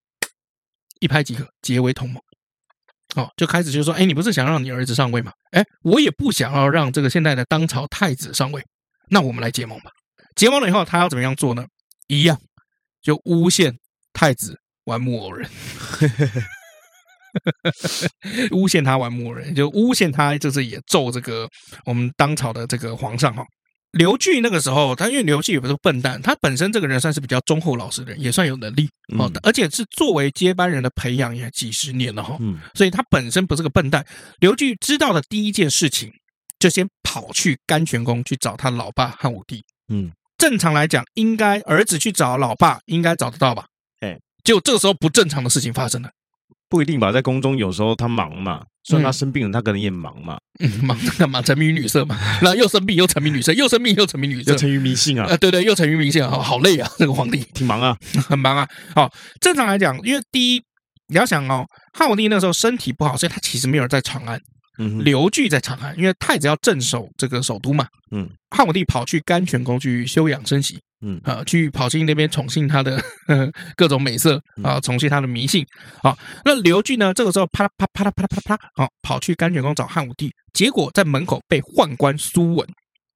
[1.00, 2.20] 一拍即合，结为同盟。
[3.14, 5.33] 哦，就开始就说，哎，你不是想让你儿子上位吗？
[5.52, 8.62] 哎，我也不想要让这个现在的当朝太子上位，
[9.09, 9.90] 那我们来结盟吧。
[10.37, 11.64] 结盟了以后，他要怎么样做呢？
[12.09, 12.38] 一样，
[13.00, 13.78] 就诬陷
[14.12, 15.48] 太子玩木偶人，
[18.53, 21.48] 诬陷他玩木人，就诬陷他，就是也揍这个
[21.85, 23.44] 我们当朝的这个皇上哈。
[23.92, 28.87] 刘据那个时候，他因为刘据也不是笨蛋，他本身这个人算是比较忠厚老实的人，也算有能力
[29.18, 34.07] 哦，嗯、而且是作为接班人的培养也几十年了哈，嗯，所以他本身不是个笨蛋。
[34.40, 36.12] 刘据知道的第一件事情，
[36.59, 43.64] 就先跑去甘泉宫去找他老爸汉武帝，嗯，正常来讲，应该儿子去找老爸，应该找得到吧？
[44.01, 46.11] 哎，结果这个时候不正常的事情发生了。
[46.68, 51.40] 不一定吧，在宫中有时候他忙嘛，虽然他生病了，他可能也忙嘛， 嗯，忙干嘛？
[51.40, 57.96] 沉迷于女色嘛， 然后又生病又沉迷女色，又生病又沉迷女色，沉于迷信啊，啊，对对，又沉于迷信啊，好累啊， 这个皇帝挺忙啊，
[58.28, 58.68] 很忙啊。
[58.94, 60.62] 好，正常来讲，因为第一
[61.09, 64.40] 你要想哦，汉武帝那时候身体不好，所以他其实没有在长安。
[64.81, 67.87] 嗯，刘据在长安，因为太子要镇守这个首都嘛。
[68.12, 70.78] 嗯，汉武帝跑去甘泉宫去休养生息。
[71.01, 75.65] 嗯，啊，去跑进那边宠幸他的呵 呵各种美色啊，宠幸他的迷信。
[76.03, 77.13] 好，那刘据呢？
[77.15, 82.69] 这个时候啪啦啪啪啦啪啦啪啦啪，好，跑去甘泉宫找汉武帝，结果在门口被宦官苏文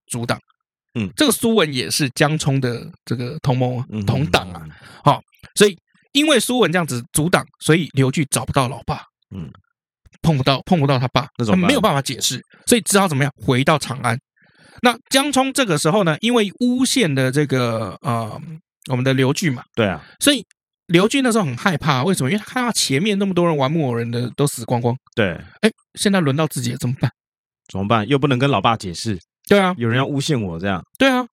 [0.07, 0.39] 阻挡。
[0.95, 4.65] 嗯，这个苏文也是江充的这个同盟同党啊。
[5.03, 5.21] 好，
[5.55, 5.77] 所以
[6.11, 9.01] 因为苏文这样子阻挡，所以刘据找不到老爸。
[9.35, 9.51] 嗯。
[10.21, 14.17] 碰不到，碰不到他爸，他没有办法解释，所以只好怎么样回到长安。
[14.81, 18.41] 那江聪这个时候呢，因为诬陷的这个呃，
[18.89, 20.45] 我们的刘据嘛，对啊，所以
[20.87, 22.29] 刘据那时候很害怕，为什么？
[22.29, 27.11] 因为他看到前面那么多人玩木偶人的都死光光，对，哎，现在轮到自己了，怎么办？
[27.71, 28.07] 怎么办？
[28.07, 31.25] 又不能跟老爸解释，对啊，有人要诬陷我，这样，对啊，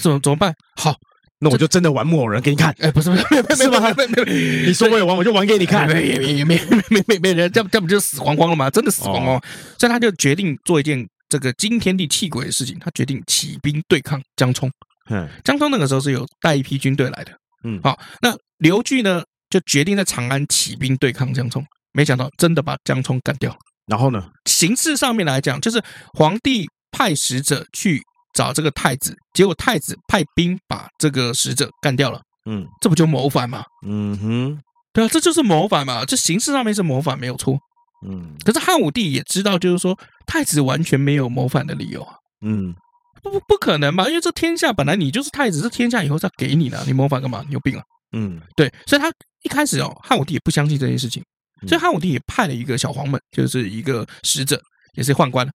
[0.00, 0.54] 怎么怎么办？
[0.76, 0.94] 好。
[1.40, 4.24] 那我就真的玩木偶人给你看，哎，不是不是，没有没有没有没有，
[4.66, 8.70] 你说我有玩，我就玩给你看，没没没没没没没人，这样这样不就死光光了吗？
[8.70, 9.38] 真的死光光，
[9.78, 14.70] 所以他就决定做一件这个惊天地泣鬼的事情，他决定起兵对抗江冲。
[15.10, 17.32] 嗯，江冲那个时候是有带一批军队来的，
[17.64, 19.20] 嗯，好，那刘据呢
[19.50, 23.52] 就决定在长安起兵对抗江冲，没想到真的把江冲干掉。
[23.86, 28.00] 然后呢，形式上面来讲，就是皇帝派使者去。
[28.36, 32.20] 找这个太子，结果太子派兵把这个使者干掉了。
[32.50, 33.62] 嗯，这不就谋反吗？
[33.86, 34.58] 嗯哼，
[34.92, 36.04] 对啊，这就是谋反嘛。
[36.04, 37.56] 这形式上面是谋反没有错。
[38.04, 42.14] 嗯，可是汉武帝也知道，就是说太子完全没有谋反的理由啊。
[42.42, 42.74] 嗯，
[43.22, 44.06] 不不不可能吧？
[44.08, 47.42] 因为这天下本来你就是太子，这天下以后再给你的，你谋反干嘛？
[47.46, 47.82] 你有病啊？
[48.12, 49.10] 嗯，对，所以他
[49.42, 51.22] 一开始哦，汉武帝也不相信这件事情，
[51.66, 54.60] 所以汉武帝也派了一个小黄门，就是一个使者，
[54.94, 55.48] 也是宦官，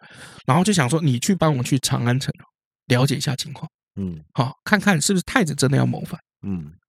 [0.46, 2.34] 然后就想说，你去帮我去长安城。
[2.88, 6.74] 了解一下情况，嗯，好，看看是不是太子真的要谋反，嗯，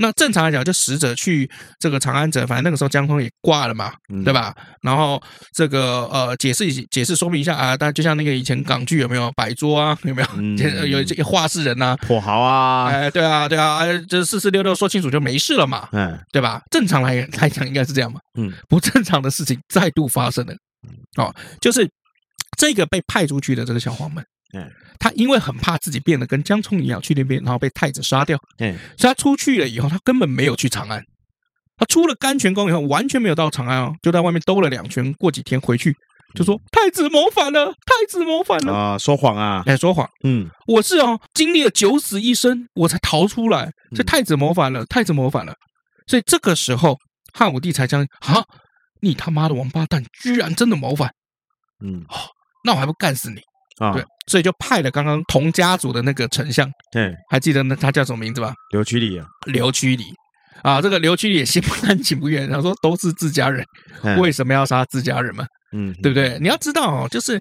[0.00, 4.54] 那正常来讲，就使者去这个长安城，反正那个时候江充也挂了嘛，嗯、对吧？
[4.80, 10.28] 然后这个呃，解释解释说明一下啊，但就像那个以前港剧有没有摆桌啊，有没有？
[10.36, 10.56] 嗯、
[10.88, 16.62] 有这个话事人呐，土豪啊，哎，对啊，对啊，就是四四六六说清楚就没事了嘛，嗯，对吧？
[16.70, 20.54] 正常来 来讲应该是这样嘛，嗯，不正常的事情再度发生了，
[21.18, 21.86] 哦，就是
[22.56, 24.24] 这个被派出去的这个小黄门。
[24.52, 28.38] 嗯，他因为很怕自己变得跟江充一样去那边，然后被太子杀掉。
[28.58, 31.02] 嗯，所以他出去了以后，他根本没有去长安。
[31.76, 35.12] 他出了甘泉宫以后，完全没有到长安哦，就在外面兜了两圈。
[35.14, 35.96] 过几天回去，
[36.34, 38.98] 就说太子谋反了，太子谋反了啊！
[38.98, 39.62] 说谎啊！
[39.66, 40.06] 哎，说谎。
[40.24, 43.70] 嗯，我是哦，经历了九死一生，我才逃出来。
[43.96, 45.54] 这太子谋反了，太子谋反了。
[46.06, 46.98] 所以这个时候，
[47.32, 48.44] 汉武帝才将啊，
[49.00, 51.10] 你他妈的王八蛋，居然真的谋反！
[51.82, 52.16] 嗯，哦，
[52.62, 53.40] 那我还不干死你
[53.78, 53.92] 啊！
[53.92, 58.54] 对，所以就派了刚刚同家族的那个丞相，对，还记得那他叫什么名字吧？
[58.70, 60.04] 刘屈里啊，刘屈里
[60.62, 63.66] 啊，这个刘屈里也心不甘情不愿，他说都是自家人，
[64.20, 65.44] 为什么要杀自家人嘛？
[65.72, 66.38] 嗯，对不对？
[66.40, 67.40] 你要知道哦，就是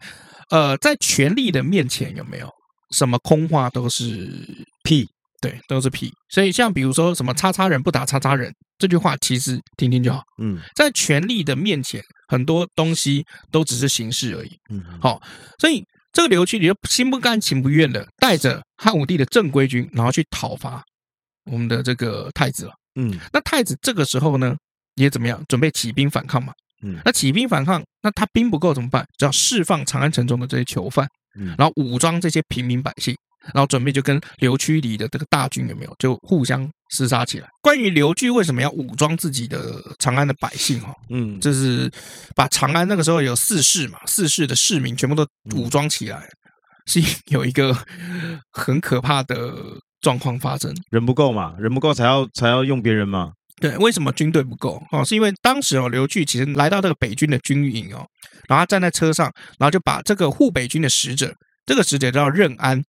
[0.50, 2.50] 呃，在权力的面前有没有
[2.96, 4.28] 什么空话都是
[4.84, 5.08] 屁？
[5.42, 6.12] 对，都是屁。
[6.30, 10.22] 所以像比如说什么“叉叉人不打叉叉人”这句话，其实听听就好。
[10.42, 14.50] 嗯，在权力的面前，很多东西都只是形式而已。
[14.70, 15.22] 嗯，好，
[15.60, 20.84] 所以这个刘据你就心不甘情不愿的带着汉武帝的正规军，然后去讨伐
[21.46, 22.74] 我们的这个太子了。
[22.96, 24.56] 嗯，那太子这个时候呢，
[24.96, 25.44] 也怎么样？
[25.48, 26.54] 准备起兵反抗嘛。
[26.82, 29.06] 嗯，那起兵反抗，那他兵不够怎么办？
[29.18, 33.16] 只要释放长安城中的这些囚犯，嗯，然后武装这些平民百姓。
[33.54, 37.48] 然后准备就跟刘屈里的这个大军有没有就互相厮杀起来？
[37.62, 40.80] 关于刘据为什么要武装自己的长安的百姓？
[40.82, 41.92] 哈，嗯，就是
[42.36, 46.28] 把长安那个时候有四市嘛，四市的市民全部都武装起来，
[46.86, 47.76] 是有一个
[48.52, 49.54] 很可怕的
[50.02, 50.74] 状况发生。
[50.90, 53.32] 人不够嘛，人不够才要才要用别人嘛。
[53.62, 54.82] 对，为什么军队不够？
[54.92, 58.08] 哦，是因为当时哦，刘据其实来到这个北军的军营哦，
[58.48, 61.34] 然后他站在车上，然后就把这个护北军的使者，
[61.66, 62.82] 这个使者叫任安。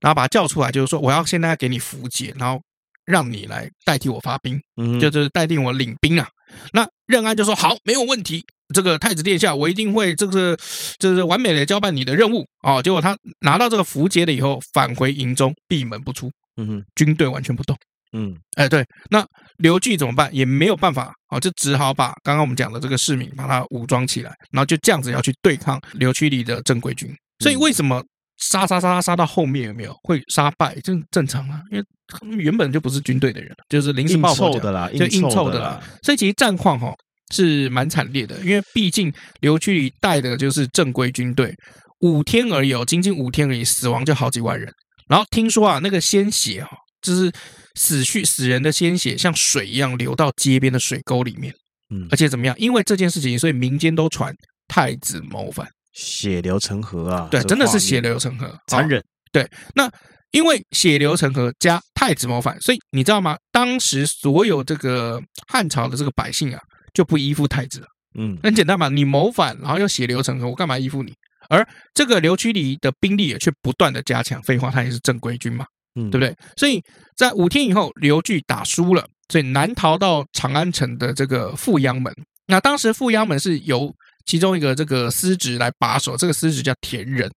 [0.00, 2.60] 然后把他叫出来，就是说我要现在给你符节，然后
[3.04, 6.28] 让你来代替我发兵，嗯，就是代替我领兵啊。
[6.72, 8.44] 那任安就说好，没有问题。
[8.72, 10.56] 这个太子殿下，我一定会这个
[11.00, 12.80] 就是完美的交办你的任务哦。
[12.80, 17.76] 结果他拿到这个符节了以后，返回营中，闭门不出，嗯哼，军队完全不动，
[18.12, 19.26] 嗯，哎，对，那
[19.58, 20.32] 刘据怎么办？
[20.32, 27.12] 也没有办法哦，就只好把刚刚我们讲的这个市民把他武装起来，然后就这样子要去对抗刘屈里的正规军。
[27.40, 28.00] 所以为什么？
[28.40, 30.74] 杀杀杀杀到后面有没有会杀败？
[30.82, 35.80] 这正常啊，因为他们原本就不是军队的人，就是临时抱佛脚的啦，就硬凑的啦。
[36.02, 36.92] 所以其实战况哈
[37.34, 41.54] 是蛮惨烈的，因为毕竟刘屈里带的就是正规军队，
[42.00, 44.72] 五天而已，仅仅五天而已，死亡就好几万人。
[45.08, 46.70] 然后听说啊，那个鲜血哈，
[47.02, 47.30] 就是
[47.74, 51.52] 死去死人的鲜血像水一样流到街边的水沟里面，
[51.94, 52.56] 嗯，而且怎么样？
[52.58, 54.34] 因为这件事情，所以民间都传
[54.66, 55.68] 太子谋反。
[55.92, 57.28] 血流成河啊！
[57.30, 59.02] 对，真的是血流成河，残忍。
[59.32, 59.90] 对，那
[60.30, 63.36] 因为血流成河加太子谋反，所以你知道吗？
[63.50, 66.60] 当时所有这个汉朝的这个百姓啊，
[66.94, 67.86] 就不依附太子了。
[68.18, 71.12] 嗯，很简单嘛，你谋反，然后又血流成河，我干嘛依附你？
[71.48, 74.40] 而这个刘屈里的兵力也却不断的加强。
[74.42, 75.64] 废话，他也是正规军嘛，
[75.96, 76.36] 嗯，对不对？
[76.56, 76.80] 所以
[77.16, 82.12] 在五天以后，刘据打输了，所以南逃到长安城的这个富阳门。
[82.46, 83.92] 那当时富阳门是由
[84.26, 87.30] 其中一个这个司职来把守，这个司职叫田仁。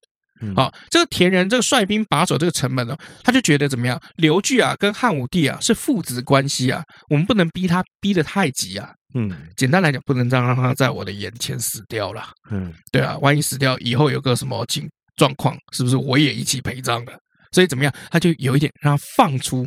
[0.55, 3.97] 好，这个田仁这个率兵把守这个城门呢，他就觉得怎么样？
[4.17, 8.91] 刘据啊，跟汉武帝啊是父子关系啊，我们不能逼他逼得太急啊。
[9.15, 12.27] 嗯，简单来讲，不能这样让他在我的眼前死掉了。
[12.51, 17.13] 嗯，对啊，万一死掉以后有个什么情状况，是不是我也一起陪葬了？
[17.53, 17.93] 所以怎么样？
[18.11, 19.65] 他就有一点让他放出，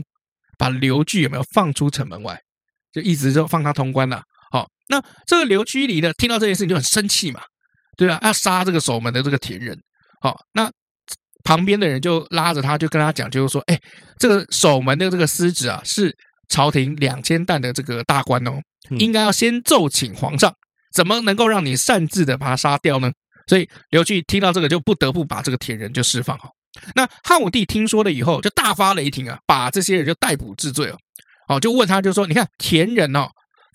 [0.58, 2.38] 把刘据有没有放出城门外，
[2.92, 4.16] 就一直就放他通关了。
[4.16, 4.35] 好，
[4.88, 7.40] 那这个刘居里呢，听到这件事情就很生气嘛，
[7.96, 9.76] 对啊，要杀这个守门的这个田人。
[10.20, 10.70] 好，那
[11.44, 13.78] 旁边的人就拉着他，就跟他讲，就是说，哎，
[14.18, 16.14] 这个守门的这个司职啊，是
[16.48, 18.52] 朝廷两千担的这个大官哦，
[18.98, 20.52] 应该要先奏请皇上，
[20.94, 23.10] 怎么能够让你擅自的把他杀掉呢？
[23.48, 26.50] 所以刘据听到这个，就不得不把这个田人就释放好。
[26.94, 30.98] 那汉武帝听说了以后，就大发雷霆啊，把这些人就逮捕治罪哦。
[31.48, 33.28] 哦，就问他，就说，你看田人哦。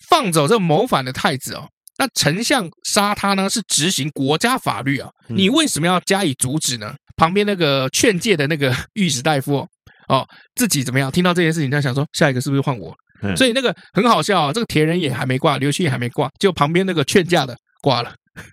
[0.08, 1.66] 放走这个谋反的太子哦，
[1.98, 6.94] 那丞相杀他呢，是执行国家法律啊，你为什么要加以阻止呢？
[7.16, 9.66] 旁边那个劝诫的那个御史大夫
[10.08, 11.10] 哦，自己怎么样？
[11.10, 12.94] 听到这件事情，他想说下一个是不是换我？
[13.36, 18.12] 所以那个很好笑啊，这个田仁也还没挂，刘屈也还没挂，就旁边那个劝架的挂了，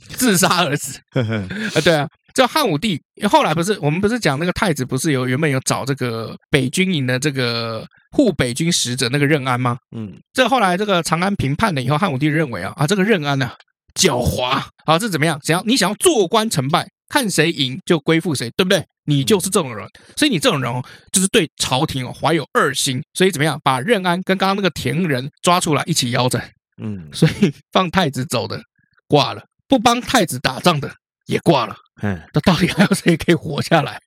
[0.09, 0.99] 自杀而死。
[1.13, 2.07] 啊， 对啊。
[2.31, 9.77] 这汉武帝后来不是我们不是讲那个太子不是有原本有找这个北军营的这个护北军使者那个任安吗？
[9.95, 13.51] 嗯，这后来这个长安平叛了以后，汉武帝认为啊啊这个任安呢
[13.93, 15.39] 狡猾，啊这怎么样？
[15.43, 18.83] 想要你想要做官成败，看谁赢就归附谁，对不对？
[19.05, 26.51] 你就是这种人，所以你这种人哦，就是对朝廷哦怀有二心，所以怎么样把任安跟刚刚那个田仁抓出来一起腰斩？
[26.81, 28.61] 嗯，所以放太子走的
[29.07, 30.91] 挂了，不帮太子打仗的
[31.29, 31.75] 也挂了。
[32.01, 33.99] 嗯，那到底还有谁可以活下来？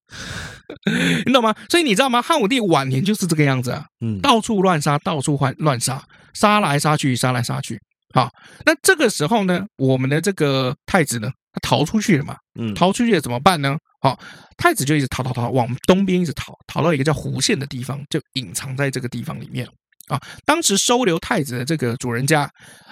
[1.24, 1.54] 你懂吗？
[1.68, 2.20] 所以你知道吗？
[2.20, 6.02] 汉武帝晚年就是这个样子啊，嗯，到处乱杀，到处换乱杀，
[6.34, 7.80] 杀来杀去，杀来杀去。
[8.14, 8.28] 好，
[8.66, 13.76] 那这个时候呢，我们的这个太子呢，他逃出去了嘛，嗯，逃出去了怎么办呢？
[14.00, 14.18] 好，
[14.56, 19.68] 太子就一直逃逃逃，往东边一直逃，逃到一个叫湖县的地方，就隐藏在这个地方里面。
[20.12, 22.42] 啊，当时收留太子的这个主人家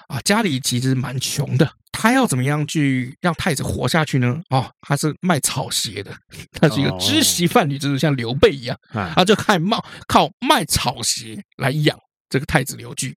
[0.09, 1.71] 啊，家里其实蛮穷的。
[1.93, 4.41] 他要怎么样去让太子活下去呢？
[4.49, 6.17] 哦，他是卖草鞋的，
[6.53, 8.79] 他是一个知席贩履，就是像刘备一样，
[9.15, 13.15] 他就靠卖靠卖草鞋来养这个太子刘据。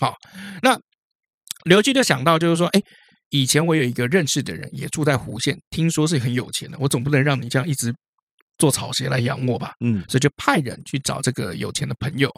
[0.00, 0.14] 好，
[0.62, 0.78] 那
[1.64, 2.82] 刘据就想到，就是说，哎。
[3.34, 6.76] 以前我有一个认识的人，也住在湖县，听说是很有钱的。
[6.78, 7.90] 我总不能让你这样一直
[8.58, 9.72] 做草鞋来养我吧？
[9.80, 12.30] 嗯，所以就派人去找这个有钱的朋友。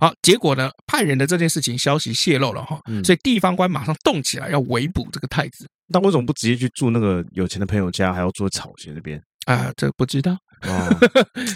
[0.00, 5.66] 好，结果呢，派人的这件事情消息泄露了哈，所以地方官马上动起来要围捕这个太子。
[5.88, 9.72] 那为什么不直接去住那个有钱的朋友家，还要做草鞋那边啊？
[9.76, 10.32] 这不知道，
[10.68, 10.88] 哦、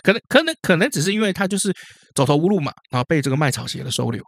[0.02, 1.72] 可能可能可能只是因为他就是
[2.14, 4.22] 走投无路嘛，然后被这个卖草鞋的收留。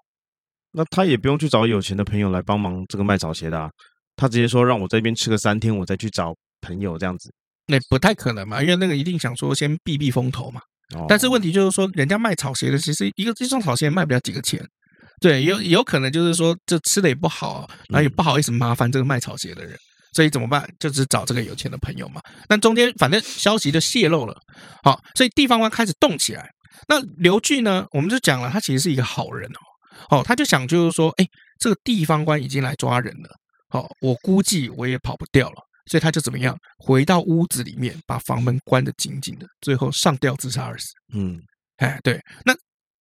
[0.73, 3.71] 那他也不用去找有钱的朋友来帮忙这个卖草鞋的啊。
[4.17, 7.33] 他直接说让我这边吃个三天，我再去找朋友这样子，
[7.67, 10.61] 那不太可能嘛，因为那个一定想说先避避风头嘛。
[10.95, 14.63] 哦但是问题就是说，人家卖草鞋的，其实一个一双草鞋卖不了几个钱，
[15.21, 19.77] 对，有有可能就是说这吃的也不好，然后也不好意思麻烦这个卖草鞋的人，
[20.13, 20.69] 所以怎么办？
[20.79, 22.21] 就只找这个有钱的朋友嘛。
[22.47, 24.37] 但中间反正消息就泄露了，
[24.83, 26.49] 好，所以地方官开始动起来。
[26.87, 29.51] 那刘据呢，我们就讲了，他其实是一个好人
[30.11, 31.27] 哦，哦，他就想就是说，哎，
[31.59, 33.31] 这个地方官已经来抓人了。
[33.71, 40.89] 哦，我估计我也跑不掉了，所以他就怎么样，回到屋子里面，把房门关得紧紧的，最后上吊自杀而死。
[41.15, 41.41] 嗯，
[41.77, 42.55] 哎，对，那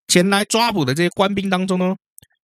[0.08, 1.94] 前来抓捕的这些官兵当中呢，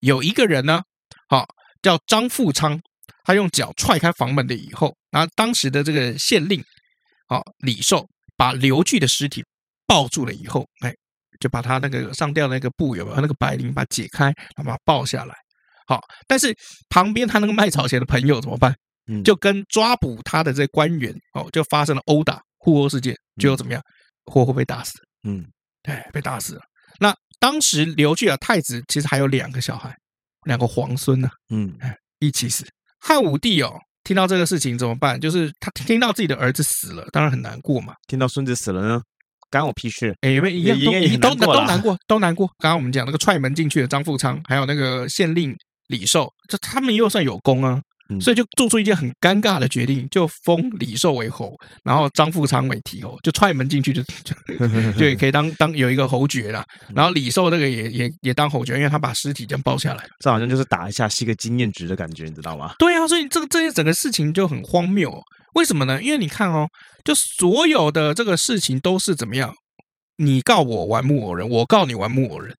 [0.01, 0.83] 有一个人呢，
[1.29, 1.47] 好
[1.83, 2.81] 叫张富昌，
[3.25, 6.63] 他用脚踹开房门的以后，然后当时的这个县令，
[7.29, 9.45] 好李寿，把刘据的尸体
[9.87, 10.95] 抱住了以后，哎，
[11.39, 15.35] 就把他那个上吊那个布有没有那个白绫把它解开，然后把它抱下来。
[15.87, 16.57] 好，但是
[16.89, 18.75] 旁边他那个卖草鞋的朋友怎么办？
[19.07, 23.83] 嗯，就跟抓捕他的这官员哦，就发生了殴打互殴事件，最后怎么样？
[24.27, 24.93] 活活被打死。
[25.27, 25.45] 嗯，
[25.85, 26.61] 哎，被打死了。
[26.99, 29.95] 那当时刘据啊，太子其实还有两个小孩，
[30.45, 31.29] 两个皇孙呢。
[31.49, 32.67] 嗯，哎，一起死。
[33.01, 35.19] 汉武帝哦，听到这个事情怎么办？
[35.19, 37.95] 就是他听到自己的儿子死了，当然很难过嘛。
[38.07, 39.03] 听到孙子死了呢，
[39.51, 40.15] 干我屁事。
[40.21, 40.79] 哎，一样
[41.21, 42.47] 都都都难过，都难过。
[42.59, 45.57] 刚刚我们讲那个踹门进去的张富昌，还有那个县令。
[45.87, 47.83] 李寿，这他们又算有功啊，
[48.19, 54.35] 所以就做出一件很尴尬的决定，就封李寿为侯，然后张富昌为提侯，就踹门进去就就
[54.99, 56.65] 就也可以当当有一个侯爵了。
[56.95, 62.75] 然后李寿那个也也也当侯爵，因为他把尸体这样抱下来，这好像就是打一下是一个经验值的感觉，你知道吗？
[62.79, 65.21] 对啊，所以这个这些整个事情就很荒谬哦。
[65.55, 66.03] 为什么呢？
[66.03, 66.67] 因为你看哦，
[67.05, 69.53] 就所有的这个事情都是怎么样？
[70.17, 72.55] 你告我玩木偶人，我告你玩木偶人。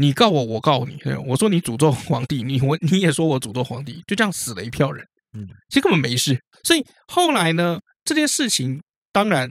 [0.00, 0.98] 你告我，我告你。
[1.26, 5.04] 我说你诅咒皇帝，你我你也说我诅咒皇帝，就这样死了一票人。
[5.36, 6.40] 嗯，其实根本没事。
[6.64, 8.80] 所以后来呢，这件事情
[9.12, 9.46] 当然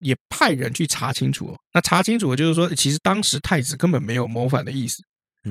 [0.00, 1.54] 也派人去查清楚。
[1.72, 4.96] 那查清楚的就是说，其实当时太子根本没有谋反的意思，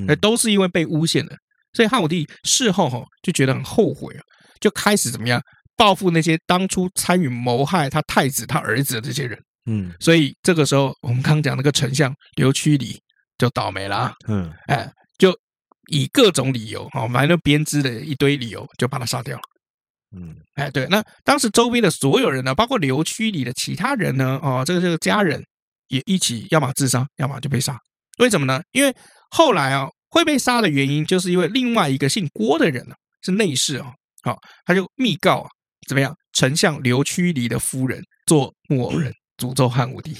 [0.09, 1.33] 哎，都是因为被诬陷的。
[1.71, 4.21] 所以汉武帝事后哈就觉得很后悔啊，
[4.59, 5.41] 就开始怎么样
[5.77, 9.39] 报复那些当初参与谋害他太子他儿子的这些人。
[9.67, 12.99] 嗯，所以这个时候我们刚刚讲那个丞相刘屈离。
[13.41, 15.35] 就倒霉了，嗯，哎，就
[15.89, 19.41] 以各种理由，哦，反正编织的一堆理由，就把他杀掉了，
[20.15, 25.43] 嗯，哎，对，那当时周边的所有人呢，包括刘区里的其他人呢，哦，这个这个家人
[25.87, 27.75] 也一起，要么自杀，要么就被杀。
[28.19, 28.61] 为什么呢？
[28.73, 28.95] 因为
[29.31, 35.49] 后来啊，会被杀的原因，就是因为另外一个姓郭的人呢，是内侍啊，好，他就密告啊，
[35.87, 40.15] 怎么样，丞相刘屈里的夫人做木偶人， 诅咒汉武帝，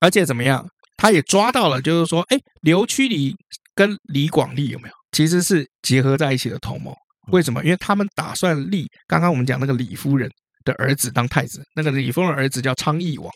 [0.00, 0.66] 而且怎么样？
[0.98, 3.34] 他也抓到了，就是说，哎，刘屈里
[3.74, 6.94] 跟李广利有没有其实是结合在一起的同谋？
[7.30, 7.62] 为什么？
[7.62, 10.28] 因为他们打算立刚刚我们讲那个李夫人
[10.64, 13.30] 的儿子当太子，那个李夫人儿子叫昌邑王，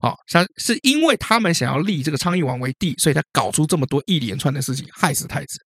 [0.00, 5.58] 好，他是因为他们想要立这个昌邑王为帝，所以他搞出这么多一连串的事情，害死太子。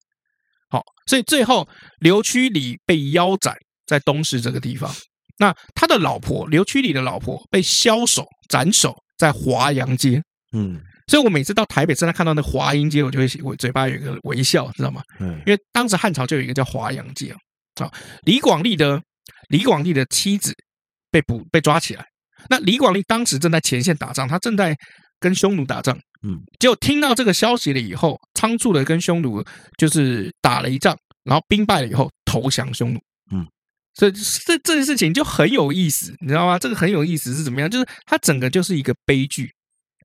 [0.68, 1.68] 好，所以最后
[2.00, 3.54] 刘屈里被腰斩
[3.86, 4.92] 在东市这个地方，
[5.38, 10.20] 那他的老婆刘屈里的老婆被枭首斩首在华阳街，
[10.52, 10.80] 嗯。
[11.08, 15.00] 所以我每次到台北，真的看到那华阴街，我就会我嘴巴有一个微笑，知道吗？
[15.20, 17.34] 嗯，因为当时汉朝就有一个叫华阳街
[17.76, 17.90] 啊。
[18.22, 19.00] 李广利的
[19.48, 20.52] 李广利的妻子
[21.10, 22.04] 被捕被抓起来，
[22.50, 24.76] 那李广利当时正在前线打仗，他正在
[25.20, 25.96] 跟匈奴打仗。
[26.26, 29.44] 嗯，结果听到这个消息了以后，仓促的跟匈奴
[29.78, 33.00] 就是打了一仗，然后兵败了以后投降匈奴。
[33.30, 33.46] 嗯，
[33.94, 36.58] 所以这这件事情就很有意思，你知道吗？
[36.58, 37.70] 这个很有意思是怎么样？
[37.70, 39.52] 就是它整个就是一个悲剧。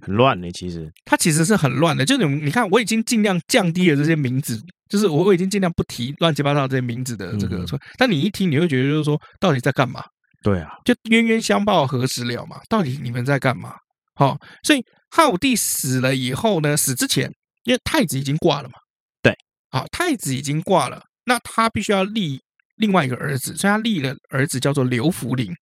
[0.02, 2.04] 很乱的，其实它其实是很乱的。
[2.06, 7.58] 就是你看，我已经尽量降低了这些名字，就是我我已经尽量不提乱七八糟这些名字的这个。
[7.58, 10.04] 嗯、但你一听，你会觉得就是说，到底在干嘛？
[10.44, 12.60] 对啊，就冤冤相报何时了嘛？
[12.68, 13.76] 到底你们在干嘛？
[14.16, 17.32] 好、哦，所以汉武帝死了以后呢，死之前，
[17.64, 18.76] 因为太子已经挂了嘛。
[19.22, 19.36] 对，
[19.70, 22.40] 啊，太子已经挂了，那他必须要立
[22.78, 25.54] 另外一个儿子，所以他立了儿子叫做刘福陵。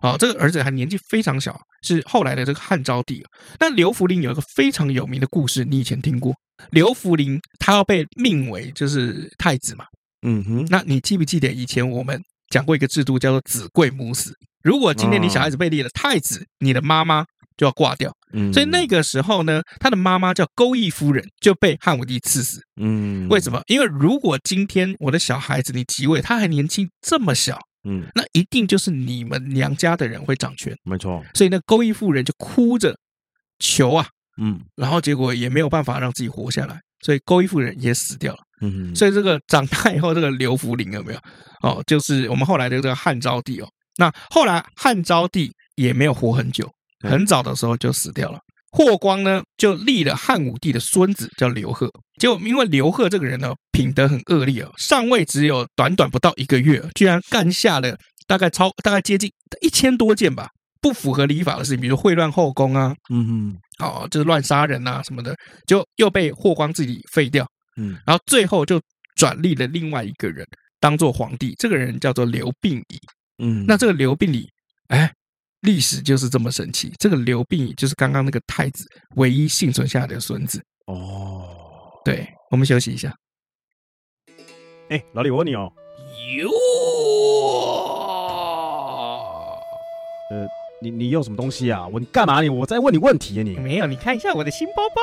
[0.00, 3.24] 啊，这个儿子还年纪非常小，是后来的这个汉昭帝。
[3.58, 6.34] 那刘弗陵有一个非常有名的故事，你以前听过？
[6.70, 9.84] 刘弗陵他要被命为就是太子嘛。
[10.22, 12.20] 嗯哼，那你记不记得以前我们
[12.50, 14.32] 讲过一个制度叫做子贵母死？
[14.62, 17.24] 如果今天你小孩子被立了太子，你的妈妈
[17.56, 18.12] 就要挂掉。
[18.32, 22.60] 嗯，所以那个时候呢，他的妈妈叫勾弋夫人就被汉武帝赐死。
[22.80, 23.62] 嗯，为什么？
[23.68, 27.58] 因为如果今天我的小孩子你即位，他还年轻这么小。
[27.88, 31.24] 嗯，那一定就是你们娘家的人会掌权，没错。
[31.34, 32.94] 所以那勾弋夫人就哭着
[33.58, 34.06] 求啊，
[34.40, 38.40] 嗯，然后结果也没有办法让自己活下来，所以勾弋夫人也死掉了。
[38.60, 41.20] 嗯，所以这个长大以后，这个刘福陵有没有？
[41.62, 43.68] 哦，就是我们后来的这个汉昭帝哦。
[43.96, 46.70] 那后来汉昭帝也没有活很久，
[47.00, 48.38] 很早的时候就死掉了。
[48.70, 51.90] 霍光呢，就立了汉武帝的孙子叫刘贺，
[52.20, 57.96] 结果因为刘贺这个人呢，品德很恶劣哦，上位只有短短不到一个月，居然干下了
[58.26, 60.48] 大概超大概接近一千多件吧
[60.82, 65.34] 不符合礼法的事情，比如秽乱后宫啊，嗯嗯，哦，就是乱杀人啊什么的，
[65.66, 67.46] 就又被霍光自己废掉，
[67.78, 68.78] 嗯，然后最后就
[69.16, 70.46] 转立了另外一个人
[70.78, 73.00] 当做皇帝，这个人叫做刘病已，
[73.42, 74.46] 嗯，那这个刘病已，
[74.88, 75.10] 哎。
[75.62, 78.86] 历史就是这么神奇，这个刘病已就是刚刚那个太子
[79.16, 81.44] 唯一幸存下来的孙子哦。
[82.04, 83.14] 对，我们休息一下。
[84.88, 85.72] 哎，老李，我问你哦。
[86.36, 86.48] 哟。
[90.30, 90.46] 呃，
[90.80, 91.86] 你你用什么东西啊？
[91.88, 92.48] 我你干嘛你？
[92.48, 93.56] 我在问你问题啊你。
[93.56, 95.02] 没有，你看一下我的新包包。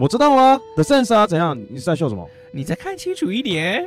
[0.00, 1.56] 我知道啊，The Sense 啊，怎样？
[1.70, 2.28] 你是在笑什么？
[2.52, 3.86] 你再看清楚一点。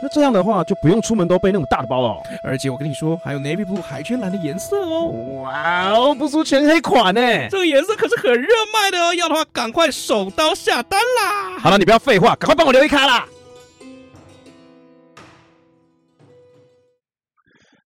[0.00, 2.22] 那这样的话，就不用出门都背那么大的包了，哦。
[2.44, 5.06] 而且我跟你说，还有 navy blue 海军蓝的颜色哦。
[5.42, 7.20] 哇哦，不出全黑款呢。
[7.50, 11.58] 这个颜色可是很热卖的哦，要的话赶快手刀下单啦！
[11.58, 13.26] 好了，你不要废话，赶快帮我留一卡啦。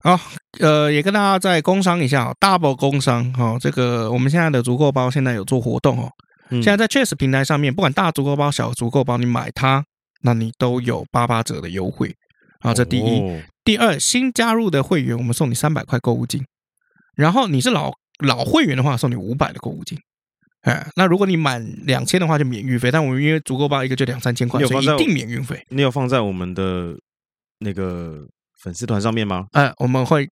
[0.04, 0.18] 好，
[0.60, 6.10] 呃，也跟大家再工商一下，double 工商哈，这个我们现在的足够包现在有做活动哦。
[6.50, 9.84] 嗯、现在在 Chess 平台上面，不管大足够包、小足够包，你买它。
[10.22, 12.14] 那你都有八八折的优惠
[12.60, 12.72] 啊！
[12.72, 16.44] 这第一，哦、第二，新加入的会员，我们送你三百块购物金。
[17.16, 17.92] 然后你是老
[18.24, 19.98] 老会员的话，送你五百的购物金。
[20.62, 22.90] 哎，那如果你满两千的话，就免运费。
[22.90, 25.60] 但我们因为足够包一个就两三千块，所以一定免运费。
[25.70, 26.94] 你有放在我们的
[27.58, 28.24] 那个
[28.62, 29.46] 粉丝团上面吗？
[29.52, 30.28] 哎，我们会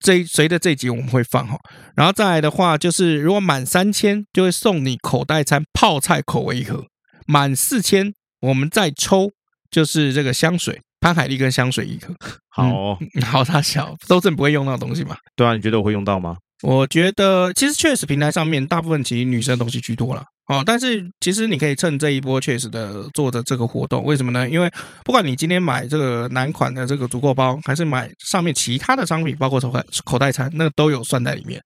[0.00, 1.56] 这随着这集我们会放哈。
[1.94, 6.84] 然后再来的话，就是如果满三千，就会送你口袋餐泡菜口味一盒。
[7.26, 8.12] 满四千。
[8.40, 9.30] 我们再抽，
[9.70, 12.08] 就是这个香水，潘海利跟香水一个。
[12.48, 15.16] 好、哦嗯，好大小，周正不会用到的东西嘛？
[15.36, 16.36] 对啊，你觉得我会用到吗？
[16.62, 24.48] 我觉得其实确实平台上面大部分其实女生的东西居多了哦，但是其实你可以趁这一波确实的做的这个活动，为什么呢？
[24.48, 24.68] 因为
[25.04, 31.62] 不管你今天买这个男款的这个足够包，还是买上面其他的商品，包括口袋口袋餐，那个都有算在里面。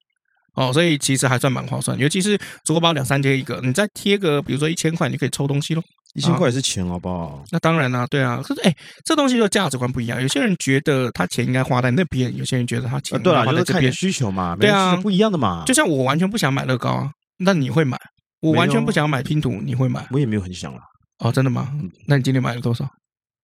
[0.55, 5.81] 哦，所以其实还算蛮划算，尤其是足够包两三千一个，你再贴个比如说一千块，你可以抽东西喽。
[6.13, 7.43] 一千块也是钱，好不好？
[7.51, 8.41] 那当然啦，对啊。
[8.43, 13.91] 可是哎，这东西就价值观不一样，有些人觉得他钱应该花在那边，有些人觉得他钱应该花在这边。
[13.91, 15.63] 需求嘛，对啊，不一样的嘛。
[15.65, 17.97] 就像我完全不想买乐高啊，那你会买？
[18.41, 20.05] 我完全不想买拼图，你会买？
[20.11, 20.79] 我也没有很想了。
[21.19, 21.71] 哦，真的吗？
[22.07, 22.87] 那你今年买了多少？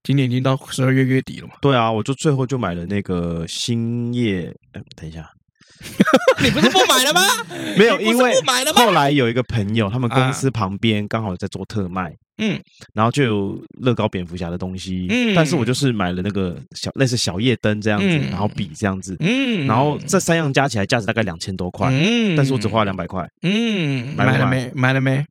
[0.03, 1.53] 今年已经到十二月月底了嘛？
[1.61, 4.53] 对啊，我就最后就买了那个星夜。
[4.73, 5.27] 哎，等一下。
[6.43, 7.21] 你不是不买了吗？
[7.77, 8.33] 没有，因为
[8.73, 12.59] 后来有一个朋友，他们公司旁边刚好在做特卖，嗯，
[12.93, 24.71] 然后就有乐高蝙蝠侠的东西，嗯，但是我就是买了那个小类似小夜灯这样子，然后笔这样子，嗯，然后这三样加起来价值大概两千多块，嗯，但是我只花了两百块，嗯，买了没？
[24.73, 25.25] 买了没？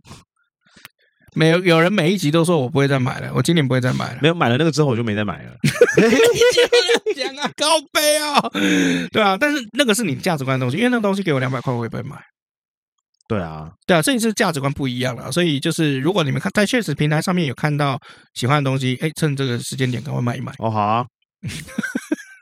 [1.38, 4.18] 没有，有人每一集都说我不会再买了，我今年不会再买了。
[4.20, 5.52] 没有买了那个之后，我就没再买了。
[7.16, 8.50] 讲啊，高杯哦，
[9.12, 12.16] 对啊，但是那个是你价值观的东西，因为那个东西给我两百块，我也不会买。
[13.28, 15.30] 对啊，对啊，所以是价值观不一样了。
[15.30, 17.98] 所以就是，如果你们看在确实平台上面有看到
[18.34, 20.52] 喜欢的东西，哎，趁这个时间点赶快买一买。
[20.58, 21.04] 哦，好啊，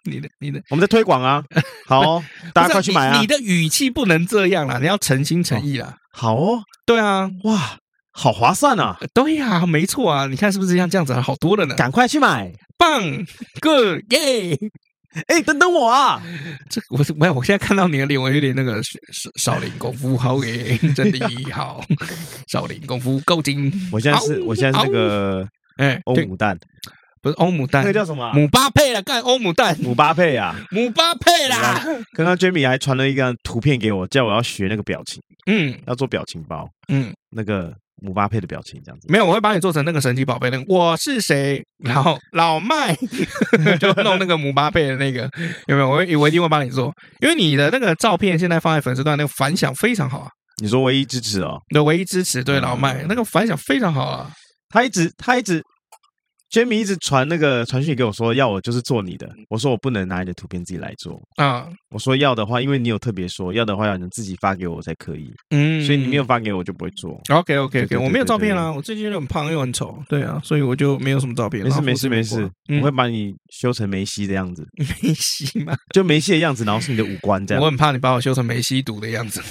[0.05, 1.43] 你 的你的，我们在推广啊，
[1.87, 2.25] 好哦，
[2.55, 3.21] 大家快去买啊！
[3.21, 5.97] 你的语气不能这样啦，你要诚心诚意啦。
[6.13, 7.79] 好哦，对啊，哇。
[8.19, 8.97] 好划算啊！
[9.13, 11.75] 对呀、啊，没错啊，你看是不是像这样子好多了呢？
[11.75, 13.03] 赶快去买，棒
[13.61, 14.59] ，good，耶！
[15.29, 16.23] 哎，等等我啊！
[16.71, 18.81] 这我是没有，我现在看到你的脸，我有点那个
[19.37, 21.19] 少林功夫好耶，真的
[21.53, 21.85] 好，
[22.49, 23.71] 少林功夫够精。
[23.93, 25.47] 我现在是，我现在是那个
[25.77, 26.59] 哎，欧姆蛋，
[27.21, 28.33] 不是欧姆蛋，那个叫什么？
[28.33, 31.83] 姆巴佩了，干欧姆蛋，姆巴佩啊，姆巴佩啦。
[32.15, 37.75] 刚刚 Jamie 还传了一个图片给我，叫我要学那个表情，嗯，要做表情包，嗯，那个。
[38.03, 42.95] 姆巴佩的表情这样子，没有，我会把你做成那个神奇宝贝那个我是谁，然后老麦
[43.81, 45.31] 就弄那个姆巴佩的那个
[45.67, 45.89] 有没有？
[45.89, 50.29] 我我一定会帮你做，因为你的那个照片现在放在粉丝团，那个反响非常好啊。
[50.63, 54.31] 你说唯一支持哦，对，唯一支持，对老麦那个反响非常好啊，
[54.69, 55.63] 他一直他一直。
[56.51, 61.67] Jamie 一直传那个传讯给我说要我就是做你的，我说我不能拿你的图片自己来做啊。
[61.91, 65.33] 我说要的话，因为你有特别说要的话，要你自己发给我才可以。
[65.51, 67.21] 嗯，所以你没有发给我就不会做。
[67.31, 71.65] OK OK OK，我没有照片啊，我最近又很胖又很丑，对啊，所以我就没有什么照片。
[71.65, 74.67] 没事没事没事，我会把你修成梅西的样子。
[75.03, 75.77] 梅西吗？
[75.93, 77.63] 就梅西的样子，然后是你的五官这样。
[77.63, 79.43] 我很怕你把我修成梅西毒的样子。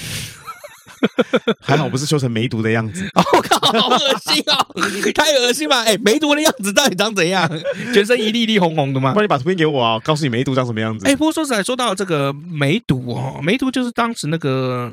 [1.62, 5.12] 还好不是修成梅毒的样子，我、 哦、靠，好恶心啊、哦！
[5.14, 5.82] 太恶心吧？
[5.84, 7.50] 哎、欸，梅毒的样子到底长怎样？
[7.94, 9.12] 全身一粒粒红红的吗？
[9.14, 11.06] 不然你把图片给我啊，告诉你梅毒长什么样子。
[11.06, 14.92] 哎、欸，不过说实在，说到这个梅毒哦，梅毒就是当时那个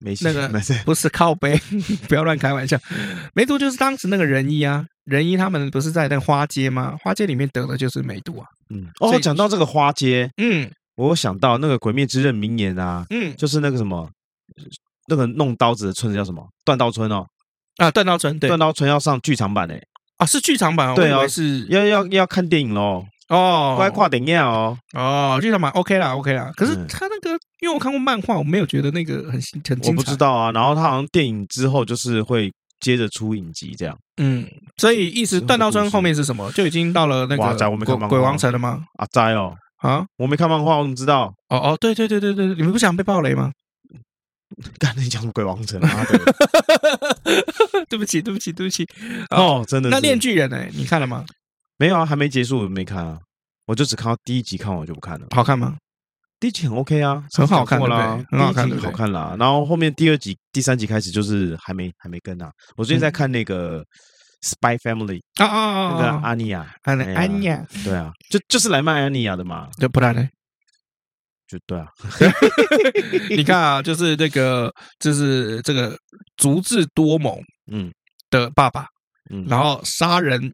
[0.00, 0.48] 梅西那个
[0.84, 1.60] 不是靠背，
[2.08, 2.78] 不要乱开玩笑。
[3.34, 6.96] 梅毒就是当时那个仁医啊，仁医他们不是在那花街吗？
[7.02, 8.46] 花街里面得的就是梅毒啊。
[8.70, 14.08] 嗯，哦，讲到这个花街，嗯，我想到那个《鬼灭之刃》名言啊，嗯，就是那个什么。
[15.08, 16.46] 那个弄刀子的村子叫什么？
[16.64, 17.26] 断刀村哦，
[17.78, 19.82] 啊，断刀村，对，断刀村要上剧场版诶，
[20.18, 27.30] 啊，是剧场版哦，对啊，是要要要看电影喽，哦，快跨点样哦，哦，剧场版 OK 啦，OK 啦，可是他那个，
[27.60, 34.46] 因为我看过漫画，我没有觉得那个很很精彩，我不知道啊，然后他好像电影之后就是会接着出影集这样，嗯，
[34.76, 36.50] 所以意思断刀村后面是什么？
[36.52, 38.84] 就已经到了那个鬼鬼王城了吗？
[38.98, 41.32] 啊，在哦，啊，我没看漫画，我怎么知道？
[41.48, 43.50] 哦哦，对对对对对，你们不想被暴雷吗？
[44.78, 46.04] 刚才你讲什么鬼王城啊？
[47.88, 48.86] 对不起，对不起，对不起。
[49.30, 49.90] 哦，真的。
[49.90, 50.64] 那链锯人呢？
[50.72, 51.24] 你看了吗？
[51.78, 53.18] 没有啊，还没结束，我没看啊。
[53.66, 55.26] 我就只看到第一集，看完我就不看了。
[55.30, 55.76] 好看吗？
[56.40, 59.36] 第一集很 OK 啊，很好看啦，很好看，好看啦。
[59.38, 62.50] 然后后面第二集、第三集开始就是还没还没跟啊。
[62.76, 63.82] 我最近在看那个
[64.42, 70.28] 《Spy Family》啊啊啊，那个阿尼亚，安安尼亚，对啊，就就是来卖安尼亚的嘛，对不然呢？
[71.48, 71.86] 就对啊，
[73.34, 74.70] 你看啊，就是那个，
[75.00, 75.96] 就是这个
[76.36, 77.40] 足智多谋，
[77.72, 77.90] 嗯，
[78.28, 78.86] 的爸爸，
[79.30, 80.52] 嗯，然后杀人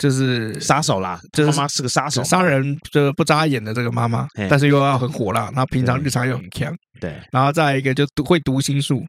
[0.00, 9.04] 就是杀手啦，就是妈妈是个杀手，杀人就不眨眼的这个妈妈，但是又要很火辣，然后平常日常又很强，对，然后再一个就读会读心术，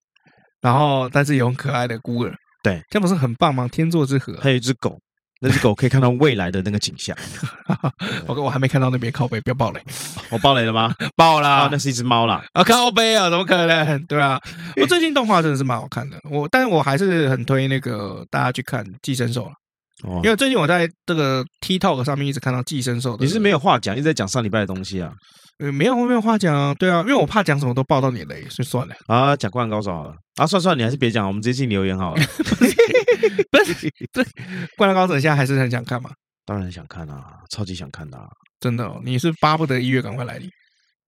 [0.62, 3.68] 然后但是有很可爱的孤儿，对，这不是很棒吗？
[3.68, 4.96] 天作之合，还有一只狗。
[5.40, 7.16] 那只狗可以看到未来的那个景象。
[8.28, 9.82] 我我还没看到那边靠背，不要爆雷。
[10.30, 10.94] 我爆雷了吗？
[11.16, 12.44] 爆了，啊，那是一只猫啦。
[12.54, 14.06] 啊，靠背啊，怎么可能？
[14.06, 14.40] 对啊，
[14.82, 16.18] 我最近动画真的是蛮好看的。
[16.30, 19.52] 我，但是我还是很推那个大家去看《寄生兽》了。
[20.04, 23.18] 哦，因为最近我在这个 TikTok 上面一直看到《寄生兽》。
[23.20, 25.12] 你是没有话讲，一直在讲上礼拜的东西啊？
[25.60, 26.74] 呃，没有，我没有话讲啊。
[26.76, 28.96] 对啊，因为我怕讲什么都爆到你雷，所以算了。
[29.08, 30.14] 啊，讲《灌篮高手》好了。
[30.36, 32.22] 啊，算算，你还是别讲，我们直接进留言好了。
[33.50, 34.24] 不是，对，
[34.78, 36.12] 《灌篮高手》现在还是很想看吗？
[36.46, 38.18] 当然想看啊，超级想看的。
[38.18, 38.26] 啊
[38.60, 40.50] 真的哦，你是巴不得一月赶快来临。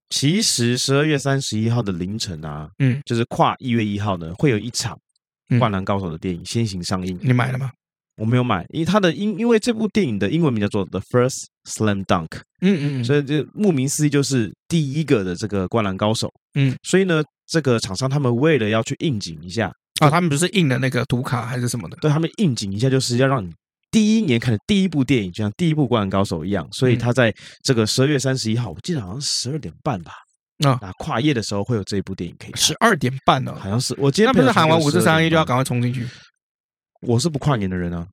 [0.09, 4.95] 其实十二月三十一号的凌晨啊，嗯，就是跨一月一号呢，会有一场
[5.59, 7.17] 《灌篮高手》的电影先行上映。
[7.21, 7.71] 你买了吗？
[8.19, 12.27] 我没有买，因为它的英，因为这部电影的英文名叫做《The First Slam Dunk》，
[12.61, 23.49] 嗯嗯，所以就顾名思义就是第一个的这个灌篮高手，嗯，所以呢，这个厂商他们为了要去应景一下啊，他们不是印的那个图卡还是什么的，对他们应景一下，就是要让你
[23.89, 30.11] 第一年看的第一部电影，就像第一部灌篮高手一样，所以他在这个十二月三十一号，我记得好像十二点半吧，
[30.81, 36.05] 啊，跨夜的时候会有这一部电影可以看，十二点半呢，好像是，我今天那不是喊完五四三二一就要赶快冲进去。
[37.01, 38.05] 我是不跨年的人啊，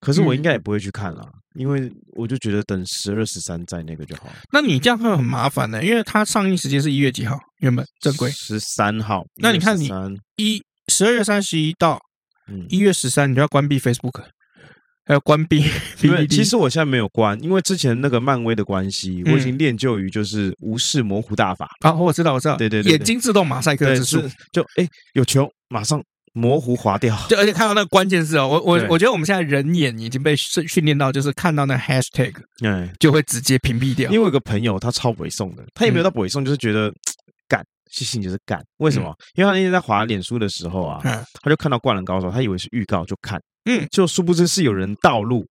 [0.00, 1.22] 可是我应该也不会去看了，
[1.54, 4.30] 嗯、因为我就觉得等十二十三再那个就好。
[4.52, 7.38] 那你这样会很麻烦的，因为它上映时间是一月几号？
[7.60, 9.24] 原本正规十三号。
[9.36, 9.90] 那你看你
[10.36, 11.98] 一十二月三十一到
[12.68, 14.22] 一月十三，你就要关闭 Facebook，
[15.06, 15.64] 还要关闭。
[16.02, 21.66] 因为其实我现在没有关，因为之前那个漫威的关系，我已经练就于就是无视模糊大法。
[21.80, 24.20] 啊，我知道，我知道，对对对，眼睛自动马赛克之术，
[24.52, 25.98] 就哎有球马上。
[26.34, 34.10] 模糊划掉，就而且看到那个关键字哦，我我我觉得我们现在人眼已经被训训练到，就是看到那 hashtag，嗯，就会直接屏蔽掉。
[34.10, 36.92] 因为我有个朋友他超不会送的，他也没有到不会送，就是觉得
[37.48, 38.60] 干，细心就是干。
[38.78, 39.14] 为什么？
[39.36, 41.00] 因为他那天在滑脸书的时候啊，
[41.40, 45.46] 他就看到灌篮高手，他以为是预告就看，嗯，就殊不知是有人盗录。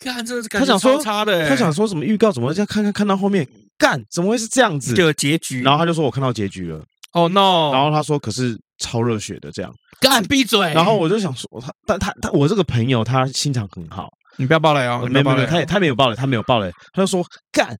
[0.00, 2.66] 看这他想说差的，他想说什么预告怎么这样？
[2.66, 3.46] 看看看到后面，
[3.78, 4.94] 干怎么会是这样子？
[4.94, 6.78] 就有结局，然后他就说我看到结局了。
[7.12, 7.72] 哦、oh, no！
[7.72, 10.72] 然后他说可是超热血的这样，干闭嘴！
[10.74, 17.76] 然后我就想说他，但他他我这个朋友他心肠很好，你不要爆雷哦，没有没有，他也他没有爆雷，他没有爆雷，他就说干，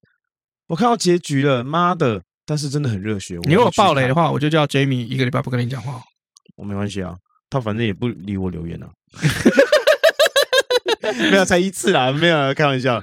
[0.69, 2.23] 我看到结局了，妈的！
[2.47, 3.39] 但是真的很热血。
[3.45, 6.01] 你如果爆雷的话，我就叫 Jamie 一个礼拜不跟你讲话。
[6.57, 7.15] 我没关系啊，
[7.49, 8.89] 他反正也不理我留言啊。
[11.31, 13.03] 没有，才一次啦，没有开玩笑。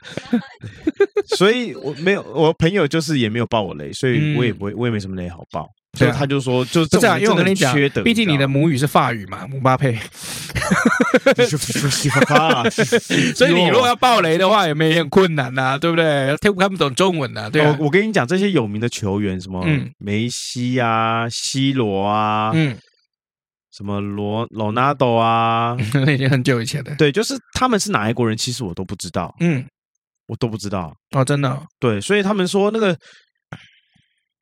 [1.37, 5.67] 所以我没有，我朋友就是也没有爆我雷，所以我也不会，我也没什么雷好爆。
[5.97, 9.97] 所以他就说，就这样，因为我跟你讲，毕竟你的母语是法语嘛，姆巴佩。
[13.35, 16.35] 所以你如果要爆雷的话，也没很困难呐，对不对？
[16.37, 17.65] 听看不懂中文呐，对。
[17.65, 19.65] 我我跟你讲，这些有名的球员，什么
[19.97, 22.77] 梅西啊、C 罗啊，嗯。
[23.75, 25.77] 什么罗罗纳多啊？
[25.93, 26.95] 那已经很久以前的。
[26.95, 29.31] 对，就是他们是哪一国人，其实我都不知道。
[29.39, 29.63] 嗯，
[30.27, 31.61] 我都不知道哦，真的。
[31.79, 32.97] 对，所以他们说那个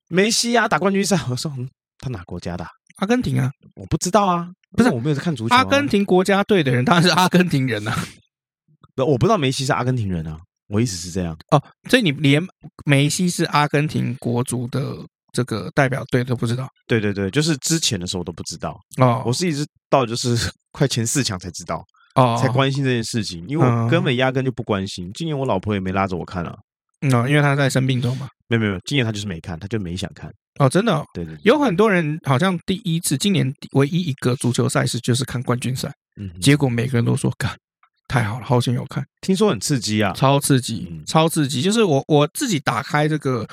[0.09, 2.65] 梅西啊，打冠军赛，我说嗯，他哪国家的？
[2.97, 5.55] 阿根廷啊，我不知道啊，不是我没有在看足球。
[5.55, 7.95] 阿根廷国家队的人当然是阿根廷人啊。
[8.95, 10.39] 不，我不知道梅西是阿根廷人啊。
[10.67, 12.41] 我意思是这样哦，所以你连
[12.85, 14.81] 梅西是阿根廷国足的。
[15.35, 19.21] 这个代表队都不知道，对对对，就是之前的时候都不知道哦。
[19.25, 20.33] 我是一直到就是
[20.71, 21.83] 快前四强才知道
[22.15, 25.11] 哦，才关心这件事情，因为我根本压根就不关心。
[25.13, 26.55] 今年我老婆也没拉着我看啊，
[27.09, 28.27] 嗯，因为他在生病中嘛。
[28.47, 31.03] 没有没有，今年他就是没看，他就没想看哦，真的。
[31.13, 37.57] 对对，有很多人好像第一次，今年唯一一个足球赛事就是看冠军赛，嗯，结果每个人都说看
[38.07, 41.61] 太好了，好想有看，听说很刺激啊，超刺激，超刺激。
[41.61, 43.47] 就是我我自己打开这个。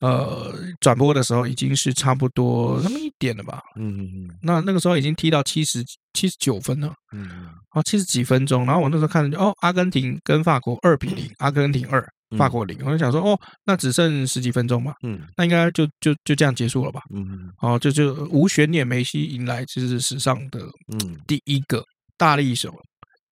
[0.00, 3.60] 呃，转播的时候已经是差不多那么一点了吧？
[3.74, 4.30] 嗯嗯嗯。
[4.40, 6.94] 那那个时候已经踢到七十七十九分了。
[7.12, 7.28] 嗯。
[7.72, 12.76] 哦，七十几分钟，然后我那时候看着，哦，阿根廷跟法国二比零，阿根廷二，法国零。
[12.84, 14.92] 我就想说，哦，那只剩十几分钟嘛。
[15.02, 15.20] 嗯。
[15.36, 17.00] 那应该就就就这样结束了吧？
[17.14, 17.50] 嗯。
[17.60, 20.60] 哦，就就无悬念，梅西迎来就是史上的
[20.92, 21.82] 嗯第一个
[22.16, 22.74] 大力手，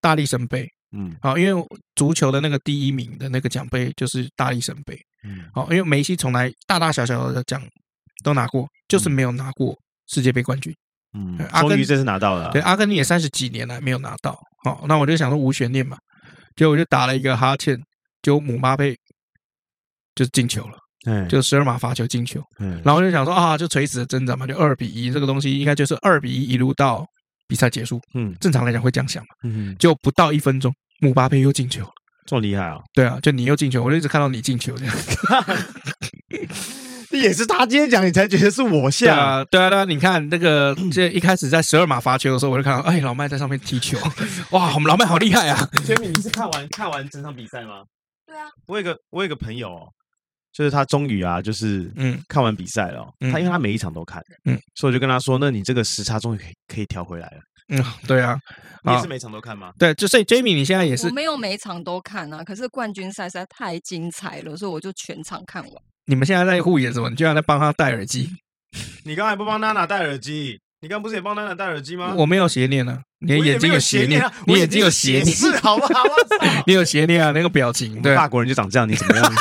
[0.01, 0.67] 大力神杯。
[0.97, 1.15] 嗯。
[1.21, 4.99] 好，因为足球的那个第一名的那个奖杯就是大力神杯。
[5.25, 7.61] 嗯，好，因为梅西从来大大小小的奖
[8.23, 9.77] 都拿过，就是没有拿过
[10.07, 10.73] 世界杯冠军。
[11.19, 12.51] 嗯，终于这次拿到了。
[12.53, 14.39] 对，阿根廷也三十几年来没有拿到。
[14.65, 15.97] 好，那我就想说无悬念嘛，
[16.55, 17.77] 结果我就打了一个哈欠，
[18.23, 18.97] 就姆巴佩
[20.15, 20.79] 就进球了。
[21.07, 22.43] 嗯，就十二码罚球进球。
[22.59, 27.07] 嗯，然后我就想说啊，就垂死的增长嘛，就二比一，这个东西应该就是二比一一路到
[27.47, 28.01] 比赛结束。
[28.15, 29.29] 嗯，正常来讲会这样想嘛。
[29.45, 31.91] 嗯，就不到一分钟，姆巴佩又进球了。
[32.27, 32.81] 这么厉害啊！
[32.93, 34.95] 对啊，就你又进球，我就一直看到你进球这样。
[37.13, 39.07] 也是他今天讲，你才觉得是我下。
[39.07, 39.85] 对啊，对啊，对啊！
[39.85, 43.97] 你看那个，这一开始在十二码罚球的时候，我就看到，哎，老麦在上面踢球。
[44.51, 47.85] 哇，我们老麦好厉害啊！Jamie，你是看完看完整场比赛吗？
[48.37, 48.49] 对啊。
[48.67, 49.89] 我有个我有个朋友，哦
[50.53, 53.07] 就是他终于啊，就是嗯，看完比赛了。
[53.31, 57.41] 他因为他每一场都看，嗯，所以我就跟他说，那你这个时差终于可以可以调回来了。
[57.69, 58.39] 嗯，对啊，
[58.83, 59.73] 你也是每场都看吗？
[59.79, 65.73] 对，就所以 Jamie，你现在也是我没有每场都看啊，可是冠军赛实在太精彩了，所以我就全场看完。
[66.07, 67.11] 你们现在在护眼什么？
[67.11, 68.31] 你居然在帮他戴耳机？
[69.05, 70.59] 你刚才不帮娜娜戴耳机？
[70.87, 72.15] 你刚不是也帮娜娜戴耳机吗？
[72.17, 76.05] 我没有邪念啊，你的眼睛有邪念，你眼睛有邪念，是好不好？
[76.65, 79.33] 你有邪念啊，那个表情，对，法国人就长这样，你怎么样？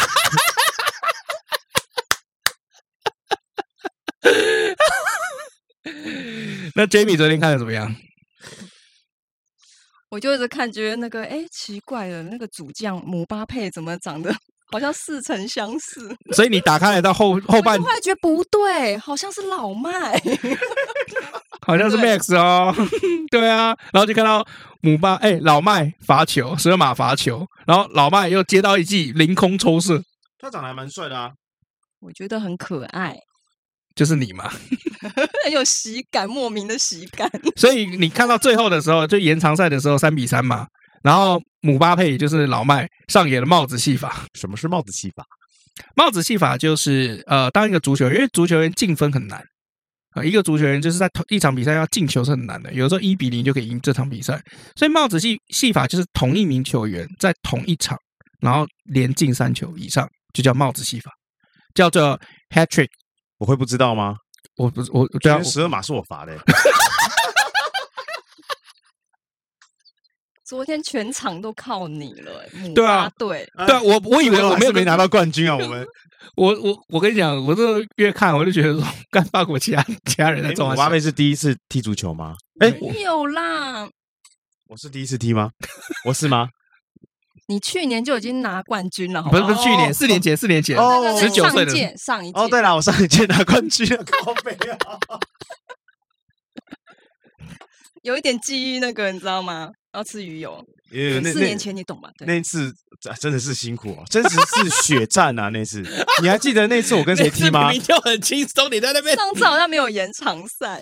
[6.73, 7.95] 那 Jamie 昨天看的怎么样？
[10.09, 14.35] 我就一直看，觉得那个哎，奇怪了，那个主将姆巴佩怎么长得
[14.75, 16.01] 好像似曾相识？
[16.33, 20.21] 所以你打开来到后 后半，后来觉得不对，好像是老麦，
[21.65, 22.75] 好像是 Max 哦，
[23.31, 24.45] 对啊，然后就看到
[24.81, 30.03] 姆巴哎老麦罚球，十二码罚球，然后老麦又接到一记凌空抽射，
[30.39, 31.31] 他长得还蛮帅的啊，
[32.01, 33.15] 我觉得很可爱。
[33.95, 34.49] 就是你嘛，
[35.45, 37.31] 很有喜感，莫名的喜感。
[37.55, 40.67] 所以你看到最后的时候，就延长赛的时候三比三嘛，
[41.05, 44.25] 然后姆巴佩就是老麦上演了帽子戏法。
[44.33, 45.23] 什么是帽子戏法？
[45.95, 49.39] 帽子戏法就是呃，当一个足球员，因为足球员进分很难
[50.15, 54.41] 啊，一个足球员就是在同一场比赛要进球是很难的，有时候一比零就可以赢这场比赛。
[54.75, 57.95] 所以帽子戏戏法就是同一名球员在同一场，
[58.41, 61.11] 然后连进三球以上，就叫帽子戏法，
[61.75, 62.89] 叫做 hat trick。
[63.37, 64.15] 我会不知道吗？
[64.57, 66.35] 我不是我，对啊，十二码是我罚的。
[70.45, 75.85] 昨天全场都靠你了，对啊，对对啊，我我以为我没有没拿到冠军啊，我们，
[76.37, 77.63] 我我我跟你讲，我这
[77.95, 80.69] 越看我就觉得说，干法国其他其他人在中。
[80.69, 82.35] 姆巴佩是第一次踢足球吗？
[82.59, 83.89] 哎，没有啦，
[84.67, 85.49] 我是第一次踢吗？
[86.05, 86.49] 我是吗？
[87.47, 90.77] 你去年就已经拿冠军了，不是不是去年，四年前，四年前，
[91.17, 92.39] 十九岁的上一届，上一届。
[92.39, 94.87] 哦，对了，我上一届拿冠军了，高飞啊！
[98.05, 99.71] 有一点记忆，那个你知道吗？
[99.93, 100.63] 要吃鱼油。
[100.91, 102.09] 四年前你懂吗？
[102.19, 102.71] 那次
[103.19, 105.49] 真的是辛苦哦，真的是血战啊！
[105.49, 105.81] 那次
[106.21, 107.71] 你还记得那次我 跟谁踢吗？
[107.71, 109.15] 明明就很轻松，你在那边。
[109.17, 110.79] 上次好像没有延长赛。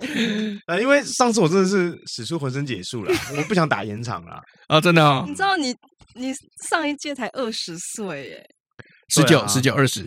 [0.68, 4.42] 呃， 因为上次我真的是使出浑身解数了，我不想打延长了。
[4.68, 5.24] 啊，真的哦。
[5.26, 5.74] 你知道你
[6.16, 6.34] 你
[6.70, 8.46] 上一届才二十岁耶。
[9.14, 10.06] 十九、十九、二十，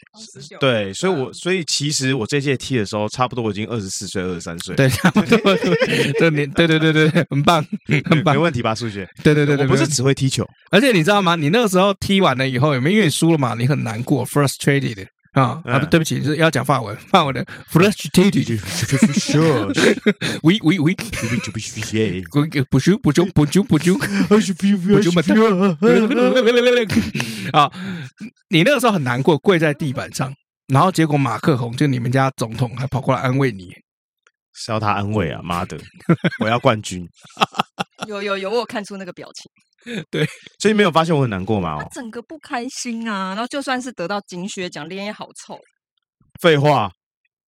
[0.59, 5.39] 对，所以，我所以其实我这届踢的时候，差不多我已经二十四岁、二十三岁，对，差不多，
[6.19, 7.65] 对，你，对，对，对，对，很棒，
[8.11, 8.75] 很棒，没问题吧？
[8.75, 11.37] 数学，对，对，对，对，我不是只会踢球，而且你知道吗？
[11.37, 12.97] 你那个时候踢完了以后，有没有？
[12.99, 13.55] 因为输了嘛？
[13.55, 15.07] 你很难过，frustrated。
[15.37, 15.78] 啊啊！
[15.84, 18.59] 对不起，是要讲法文， 法文的 frustrated。
[20.43, 20.95] 喂 喂喂，
[22.70, 24.03] 不许不许不许不许不
[24.41, 24.72] 许
[27.53, 27.70] 啊！
[28.49, 30.34] 你那个时候很难过，跪在地板上，
[30.68, 33.74] 然后结果马克宏就你们家总统还跑过来安慰你，
[34.55, 35.43] 是要他安慰啊！
[35.43, 35.78] 妈的，
[36.41, 37.07] 我要冠军！
[38.09, 39.51] 有有有，我有看出那个表情。
[40.11, 40.26] 对，
[40.59, 41.78] 所以没有发现我很难过吗？
[41.80, 45.59] 他整个不开心啊，然后就算是得到金靴奖，脸也好臭。
[46.41, 46.91] 废话，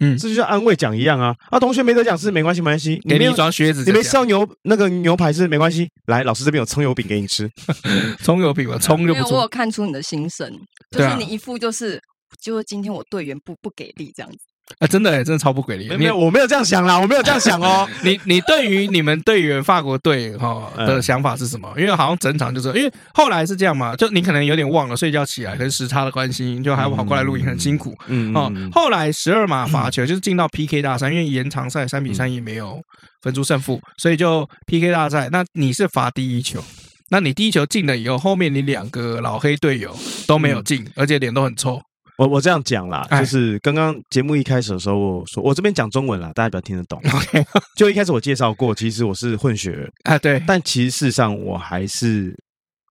[0.00, 1.34] 嗯，这就像安慰奖一样啊。
[1.50, 3.84] 啊，同学没得奖是没关系，没关系，给你一双靴子。
[3.84, 7.50] 你没吃到牛那个牛排是没关系，来，老师这边有葱油饼给你吃。
[8.22, 9.38] 葱油饼嘛，葱就不错。
[9.38, 10.50] 我有看出你的心声，
[10.90, 12.00] 就是你一副就是，
[12.40, 14.38] 就是今天我队员不不给力这样子。
[14.78, 15.88] 啊，真的，真的超不给力。
[15.96, 17.88] 没有，我没有这样想啦，我没有这样想哦。
[18.04, 21.68] 你你对于你们队员法国队哈的想法是什么？
[21.76, 27.92] 因为好像整场就是，因为后来是这样嘛，就你可能有点忘了，睡觉起来跟时差的关系，就还要跑过来录影，很辛苦。
[28.06, 32.80] 嗯哦，后来十二码罚球就是进到 PK 大赛，因为延长赛三比三也没有
[33.22, 35.28] 分出胜负，所以就 PK 大赛。
[35.32, 36.62] 那你是罚第一球，
[37.10, 39.96] 那你第一球进了以后，后面你两个老黑队友
[40.26, 41.80] 都没有进，而且脸都很臭。
[42.18, 47.00] 我我这样讲啦，就是刚刚节目一开始的时候，我说我这边讲中文啦，大家比较听得懂。
[47.14, 47.44] OK，
[47.76, 50.42] 就一开始我介绍过，其实我是混血儿啊，对。
[50.44, 52.34] 但其实事实上，我还是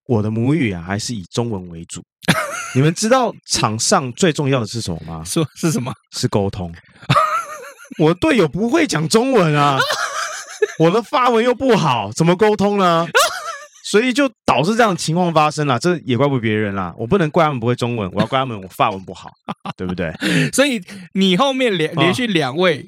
[0.08, 2.02] 我的母语啊，还是以中文为主。
[2.74, 5.22] 你们知道场上最重要的是什么吗？
[5.26, 5.92] 说是什么？
[6.16, 6.74] 是沟通。
[8.00, 9.78] 我队友不会讲中文啊，
[10.80, 13.06] 我的发文又不好，怎么沟通呢？
[13.90, 16.94] 所以就导致这样的情况发生了，这也怪不别人啦。
[16.98, 19.32] 我不能怪他们不会中文，我要怪他们我法文不好，
[19.78, 20.14] 对不对？
[20.52, 20.82] 所以
[21.14, 22.86] 你后面连连续两位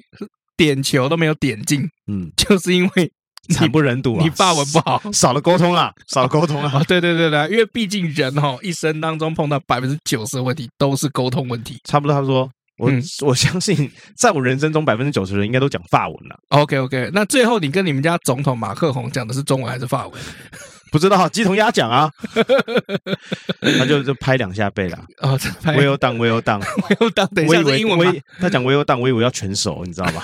[0.58, 3.10] 点球都没有点进，嗯，就是因为
[3.54, 6.84] 惨不忍睹啊，你法文不好，少了沟通啊，少了沟通啊。
[6.86, 12.14] 对对对对，因为毕竟人哈一生当中碰到百分之九十的问题都是沟通问题，差不多。
[12.14, 12.92] 他说我
[13.26, 16.36] 我相信，在我人生中百分之九十的人应该都讲法文了。
[16.50, 20.22] OK OK，那最后你跟你们家总统马克宏讲的是中文还是法文？
[20.92, 22.12] 不知道，鸡同鸭讲啊，
[23.78, 24.98] 他就就拍两下背了。
[25.20, 27.28] 哦，Well done，Well done，Well done。
[27.36, 30.24] 等一下，英文他讲 Well done，我以为要全熟，你知道吗？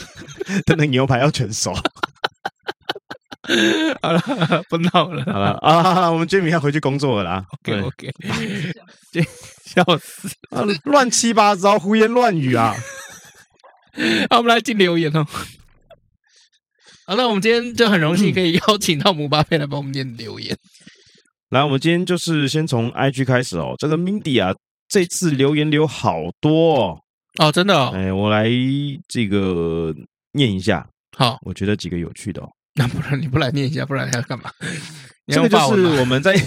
[0.66, 1.74] 他那牛排要全熟。
[4.02, 4.20] 好了，
[4.68, 7.44] 不闹了，好了啊，我们 Jimmy 要回去工作了啦。
[7.64, 8.12] OK OK，
[9.64, 10.28] 笑死，
[10.84, 12.74] 乱七八糟，胡言乱语啊。
[14.30, 15.26] 好，我们来进留言哦。
[17.08, 20.54] 好，那我们今天就很荣幸可以邀请到姆巴佩来帮我们念留言。
[21.48, 23.74] 来，我们今天就是先从 IG 开始哦。
[23.78, 24.54] 这个 Mindy 啊，
[24.90, 27.02] 这次留言留好多哦，
[27.38, 27.92] 哦真的哦。
[27.94, 28.46] 哎，我来
[29.08, 29.94] 这个
[30.32, 30.86] 念一下。
[31.16, 32.48] 好，我觉得几个有趣的哦。
[32.74, 34.52] 那不然你不来念一下，不然还要干嘛？
[35.28, 36.38] 这个就是我们在。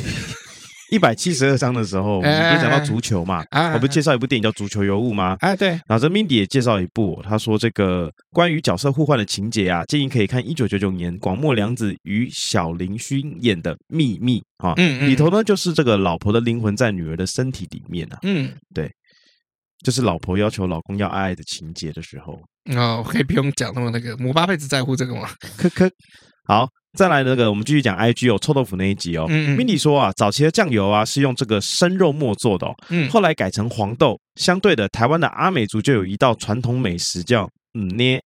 [0.91, 3.45] 一百七十二章的时候，我们不是讲到足球嘛？
[3.73, 5.37] 我不是介绍一部电影叫《足球尤物》吗？
[5.39, 5.69] 哎，对。
[5.69, 14.73] 然后这 Mindy 也介绍一部，他说这个关于角色互换的情节啊，建议可以看一九九九年广末凉子与小林薰演的《秘密》啊。
[14.75, 15.09] 嗯嗯。
[15.09, 18.19] 里头呢，就是这个老婆的灵魂在女儿的身体里面啊。
[18.23, 18.91] 嗯，对。
[19.85, 22.37] 就是老婆要求老公要爱爱的情节的时候。
[22.75, 25.29] 哦，可以不用讲那么那个，姆巴佩只在乎这个吗？
[25.57, 25.89] 科科，
[26.43, 26.67] 好。
[26.97, 29.25] 再来那个，我们继续讲 IG 哦，臭豆腐那一集哦。
[29.29, 29.57] 嗯嗯。
[29.57, 32.75] Mindy 说啊，早期的酱油啊是用这个生肉末做的哦。
[32.89, 33.09] 嗯。
[33.09, 38.21] 后来改成黄豆，相对的，台湾的阿美族就有一道传统美食叫嗯捏。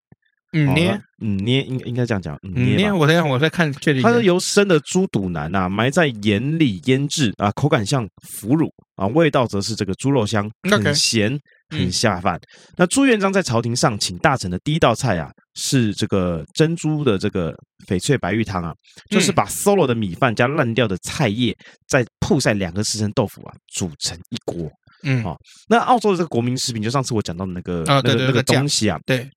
[0.53, 0.99] 嗯捏。
[1.21, 2.37] 嗯捏，应应该这样讲。
[2.43, 2.91] 嗯捏。
[2.91, 4.01] 我在我在看，确定。
[4.01, 11.39] 它是由生的猪肚腩啊埋在盐里腌制啊，口感像腐乳啊，味道则是这个猪肉香，很咸。
[11.69, 12.39] 很下饭。
[12.77, 17.55] 那朱元璋在朝廷上请大臣的第一道菜啊，是这个珍珠的这个
[17.87, 18.73] 翡翠白玉汤啊，
[19.09, 21.55] 就是把 solo 的米饭加烂掉的菜叶，
[21.87, 24.69] 再铺晒两个时辰豆腐啊，煮成一锅。
[25.03, 25.37] 嗯，好。
[25.67, 29.29] 那澳洲的这个国民食品，就上次我讲到的那个那个那个东西啊，对，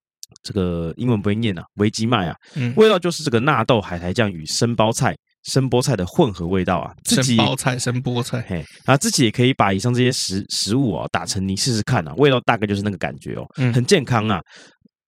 [0.42, 5.16] 这个英文不会念啊，维吉麦啊，嗯味道就是这个纳豆海苔酱与生包菜。
[5.44, 14.42] 生菠菜的混合味道啊，自己生菠菜生菠菜，嘿，然后自己也可以把以上这些食食物哦打成泥试试看啊，味道大概就是那个感觉哦，嗯，很健康啊。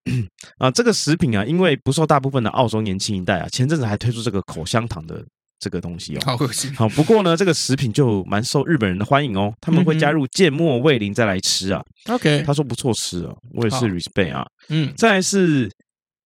[0.56, 5.22] 啊，这个食品啊，因为不受大部分的澳洲年轻一代啊，前阵子还推出这个口香糖的
[5.58, 6.74] 这个东西哦，好恶心。
[6.74, 11.82] 好，不过呢，这个食品就蛮受日本人的欢迎哦，他们会加入芥末味淋再来吃啊。
[12.08, 14.42] OK，他说不错吃啊，我也是 respect 啊。
[14.70, 15.70] 嗯，再来是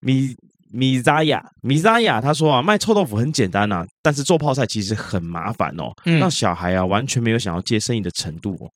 [0.01, 0.35] 米
[0.75, 8.69] 米扎亚，米扎亚他说啊，卖臭豆腐很简单啊，但是做泡菜其实很麻烦哦，让小孩啊完全没有想要接生意的程度哦。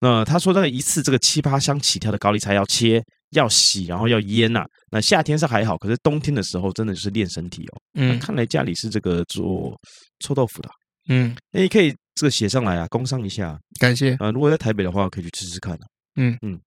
[0.00, 3.02] 那他说那个一次这个七八箱起跳的高丽菜要切。
[3.32, 4.66] 要洗，然后要腌呐、啊。
[4.90, 7.80] 那夏天是还好，可是冬天的时候真的就是练身体哦。
[7.94, 9.74] 嗯，看来家里是这个做
[10.18, 10.68] 臭豆腐的。
[11.08, 14.30] 嗯，那你可以这个写上来啊，工商一下，感谢啊。
[14.32, 15.80] 如果在台北的话，可以去吃吃看、啊。
[16.16, 16.60] 嗯嗯，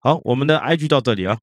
[0.00, 1.38] 好，我们的 IG 到这里啊。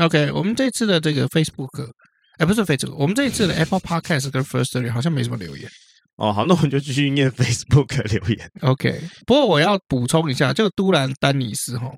[0.00, 1.90] OK，我们这次的这个 Facebook，
[2.38, 5.68] 哎，不是 Facebook，我们这一次的 Apple Podcast 跟 First Story 好像没什么留言。
[6.16, 8.50] 哦，好，那我们就继续念 Facebook 留言。
[8.60, 11.90] OK，不过我要补充一下，这个都兰丹尼斯哈。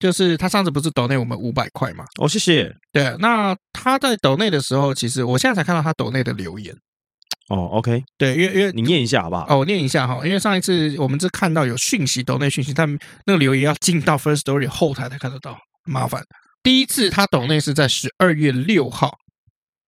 [0.00, 2.04] 就是他上次不是抖内我们五百块嘛？
[2.20, 2.74] 哦，谢谢。
[2.92, 6.74] 对，那他在抖内的时候，其实我现在才看到他抖内的留言。
[7.48, 9.46] 哦，OK，对，因为因为你念一下好不好？
[9.48, 12.88] 哦，我念一下哈，因为上一次我们是看到有讯息抖内讯息，但
[13.26, 16.22] 那个留言要进到 Firstory 后台才看得到，麻烦。
[16.62, 19.16] 第一次他抖内是在十二月六号，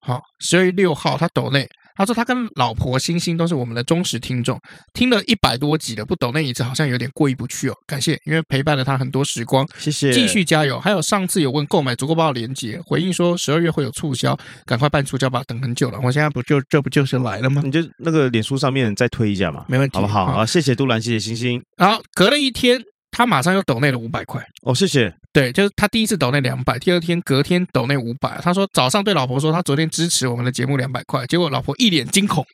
[0.01, 1.67] 好，十二月六号他抖内。
[1.97, 4.59] 他说他跟老婆星星都是我们的忠实听众，
[4.93, 7.73] 听了一百多集了，不抖那一次好像有点过意不去哦。
[7.87, 10.77] 感谢，因为陪伴了他很多时光，谢谢，继续加油。
[10.77, 15.97] 还有上次有问购买足够包的链接，回应说十二月会有促销，赶快办促销吧，等很久了。
[16.03, 17.61] 我现在不就这不就是来了吗？
[17.63, 20.25] 你就那个脸书上面再推一下嘛，没问题，好不好？
[20.25, 21.63] 好，谢谢杜兰，谢谢星星。
[21.77, 22.83] 然后隔了一天。
[23.17, 25.15] 他马上又抖内了五百块哦，谢谢。
[25.35, 28.39] 对，就是他第一次抖那两百，第二天隔天抖那五百。
[28.41, 32.45] 他说早上对老婆说，他昨天支持我们的节目两百块，结果老婆一脸惊恐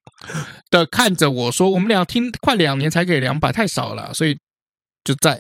[0.72, 4.36] 的看着我说，我们俩听快两年才给两百，太少了，所以
[5.04, 5.40] 就在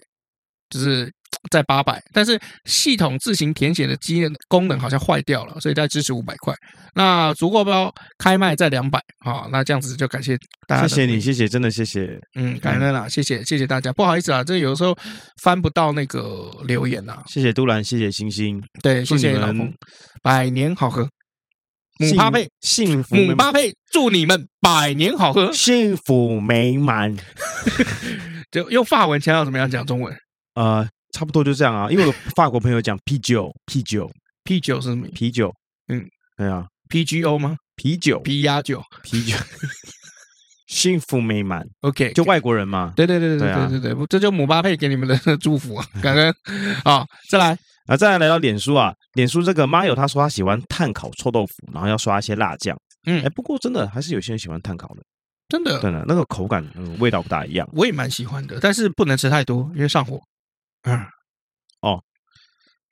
[0.70, 1.12] 就是。
[1.50, 6.54] 在八百，但是系统自行填写的机功能好像坏掉了，所以再支持五百块。
[6.94, 10.88] 那足够包开卖在两百，好，那这样子就感谢大家。
[10.88, 12.20] 谢谢你，谢谢，真的谢谢。
[12.36, 13.92] 嗯，感恩啦，谢谢，谢谢大家。
[13.94, 14.96] 不好意思啊，这有时候
[15.42, 17.24] 翻不到那个留言啊。
[17.28, 18.62] 谢谢都兰，谢谢星星。
[18.82, 19.74] 对，谢谢老公，
[20.22, 21.08] 百年好合。
[21.98, 23.16] 姆巴佩，幸福。
[23.16, 27.16] 姆巴佩，祝你们百年好合，幸福美满。
[28.52, 30.16] 就用法文，想要怎么样讲中文？
[30.56, 30.88] 呃。
[31.12, 34.09] 差不多就这样啊，因为我法国朋友讲啤酒，啤酒，
[34.43, 35.07] 啤酒是什么？
[35.14, 35.53] 啤酒，
[35.88, 36.05] 嗯，
[36.38, 37.55] 对啊，P G O 吗？
[37.76, 39.36] 啤酒，啤鸭酒，啤酒，
[40.68, 41.66] 幸福美满。
[41.82, 42.93] OK，就外国人嘛。
[42.95, 46.34] 对对对对对对对，这就姆巴佩给你们的祝福啊， 感恩。
[46.84, 47.57] 啊，再来。
[47.88, 52.78] 啊，再来来到脸书啊，脸书这个妈友他说他喜欢炭烤臭豆腐，然后要刷一些辣酱。
[53.07, 55.01] 嗯，哎，不过真的还是有些人喜欢炭烤的，
[55.49, 57.68] 真的，真的那个口感，嗯，味道不大一样。
[57.74, 60.22] 我也蛮喜欢的，但是不能吃太多，因为上火。
[60.84, 61.00] 嗯，
[61.82, 62.02] 哦，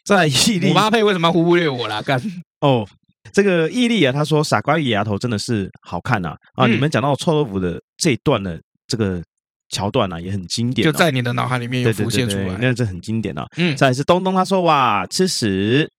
[0.06, 2.02] 在 毅力，姆巴佩为什么要忽略我啦？
[2.02, 2.22] 干
[2.62, 2.88] 哦，
[3.34, 6.66] 这个毅力啊，他说傻瓜与野丫头真的是好看呐啊！
[6.66, 9.22] 啊嗯、你们讲到臭豆腐的这一段的这个
[9.70, 13.46] 桥段啊，也很经典，就在你的脑海里面有浮现出来，那这很经典啊。
[13.58, 15.90] 嗯，再来是东东，他说哇吃屎，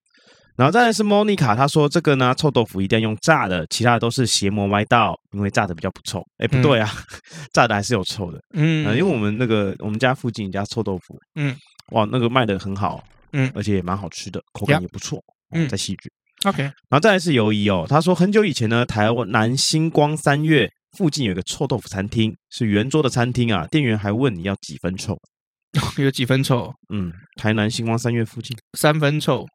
[0.57, 6.21] 然后再来是莫妮卡，他说这个呢臭豆腐一定要用炸的，其他的都是邪魔歪道，因为炸的比较不臭。
[6.37, 8.39] 哎，不对啊，嗯、 炸的还是有臭的。
[8.53, 11.55] 嗯、呃，因为我们那个我们家附近一家臭豆腐，嗯。
[11.89, 13.03] 哇，那个卖的很好，
[13.33, 15.21] 嗯，而且也蛮好吃的，口感也不错，
[15.53, 16.11] 嗯，在戏剧
[16.45, 25.17] ，OK，然后再来是游移哦，他说很久以前呢，台湾南星光三月附近有个臭豆腐餐厅，是圆桌的餐厅啊，店员还问你要几分臭，
[25.97, 26.73] 有几分臭？
[26.93, 29.45] 嗯，台南星光三月附近三分臭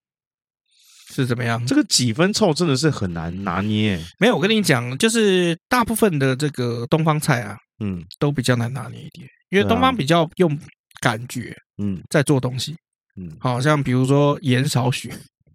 [1.14, 1.64] 是怎么样？
[1.66, 3.98] 这个几分臭真的是很难拿捏。
[4.18, 10.58] 没有，我跟你讲，就是大部分的这个东方菜啊，嗯，都比较难拿捏一点，因为东方比较用。
[11.02, 12.76] 感觉，嗯，在做东西，
[13.16, 15.12] 嗯，好像比如说盐少许，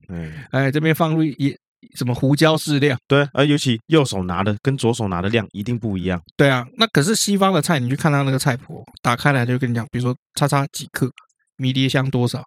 [0.09, 1.55] 嗯， 哎，这边放入盐
[1.95, 11.09] 什么胡椒适量，对，而尤其右手拿的跟左手拿的量一定不一样，对啊，那可是西方的菜，你去看他那个菜谱，打开来就跟你讲，比如说叉叉几克，
[11.57, 12.43] 迷迭香多少，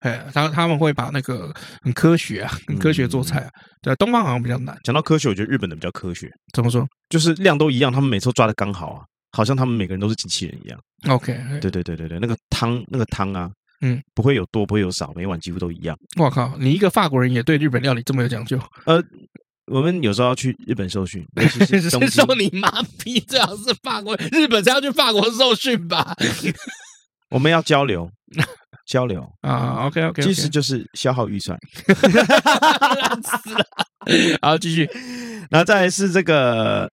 [0.00, 1.52] 哎，他他们会把那个
[1.82, 3.50] 很科学啊，很科学做菜啊，
[3.82, 4.74] 对，东方好像比较难。
[4.82, 6.86] 讲到科学，我觉得日本的比较科学，怎么说？
[7.10, 9.04] 就是量都一样，他们每次都抓的刚好啊。
[9.30, 10.80] 好像他们每个人都是机器人一样。
[11.08, 13.50] OK，对对对对对，那个汤那个汤啊，
[13.82, 15.96] 嗯，不会有多，不会有少，每碗几乎都一样。
[16.18, 18.58] 我靠，你一个法国人也对日本料理这么有讲究？
[18.86, 19.00] 呃，
[19.66, 21.24] 我们有时候要去日本受训，
[21.68, 26.16] 是受你妈逼，最好是法国，日本才要去法国受训吧？
[27.30, 28.10] 我们要交流
[28.86, 29.86] 交流啊。
[29.86, 31.56] OK OK，其实就是消耗预算。
[31.86, 33.64] 烂死了。
[34.42, 34.88] 好，继续，
[35.50, 36.90] 然后再来是这个。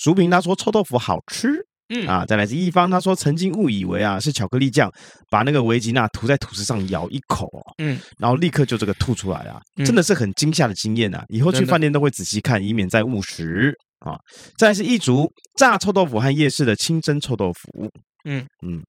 [0.00, 1.48] 淑萍他说臭豆腐好吃。
[1.92, 4.88] 嗯啊，再来是一方，他说曾经误以为啊是巧克力酱，
[5.28, 11.24] 把那个维吉娜涂在吐司上咬一口，嗯，然后立刻就这个吐出来了，真的是很惊吓的经验啊！
[11.30, 14.16] 以后去饭店都会仔细看，以免再误食啊。
[14.56, 15.28] 再来是一组
[15.58, 17.90] 炸臭豆腐和夜市的清蒸臭豆腐，
[18.24, 18.80] 嗯嗯，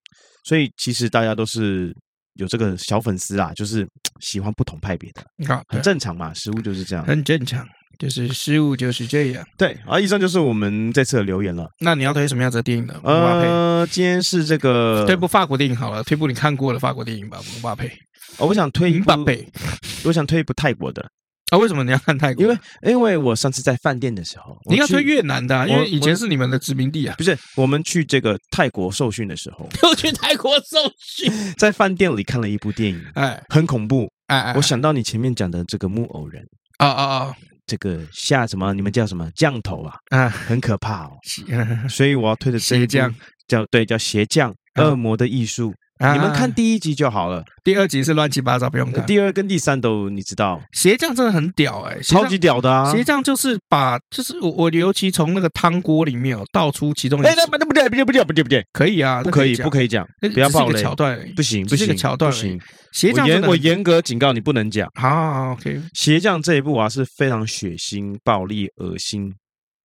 [0.44, 1.92] 所以其实大家都是
[2.36, 3.84] 有这个小粉丝啊，就是
[4.22, 7.68] 喜欢不同派别的，啊，很正常嘛，食物就是这样，很正常。
[8.02, 9.46] 就是失误就是这样。
[9.56, 11.68] 对，啊，以上就是我们这次的留言了。
[11.82, 13.00] 那你要推什么样子的电影呢？
[13.04, 17.92] 呃，今天是这个推部法国电影好了，推部你看过的法国电影吧，姆巴佩。
[18.40, 19.48] 哦，我想推姆巴佩，
[20.04, 21.06] 我想推一部泰国的。
[21.52, 22.42] 啊，为什么你要看泰国？
[22.42, 27.14] 因为因为我上次在饭店的时候，你要推越南的，因为以前是你们的殖民地啊。
[27.18, 34.10] 不是，我们去这个泰国受训的时候， 又去泰国受训，在饭店里看了一部电影，哎，很恐怖。
[34.28, 36.42] 哎哎，我想到你前面讲的这个木偶人。
[36.78, 37.36] 啊啊啊！
[37.66, 38.74] 这个下什么？
[38.74, 39.96] 你们叫什么降头啊？
[40.10, 41.12] 啊，很可怕哦。
[41.90, 43.16] 所以我要推的这一部
[43.48, 45.74] 叫对，叫鞋匠恶魔的艺术。
[46.14, 49.06] 你们看第一集就好了，第二集是乱七八糟，不用看。
[49.06, 52.92] 第二跟第三都你知道，鞋匠真的很屌哎，超级屌的啊！
[52.92, 57.26] 鞋匠就是把，就是我我尤其从那个汤锅里面哦倒出其中一。
[57.26, 60.82] 哎，那不对不对不对不对不对不对，可以啊，不可以不可以讲，不要爆雷。
[60.82, 62.60] 桥段不行不行桥段不行。
[62.94, 64.90] 鞋匠我严格警告你不能讲。
[64.96, 65.80] 好，OK。
[65.94, 69.32] 鞋匠这一部啊是非常血腥、暴力、恶心、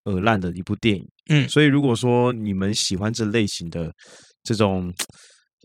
[0.05, 1.07] 恶烂的一部电影。
[1.29, 3.93] 嗯，所以如果说你们喜欢这类型的
[4.43, 4.91] 这种。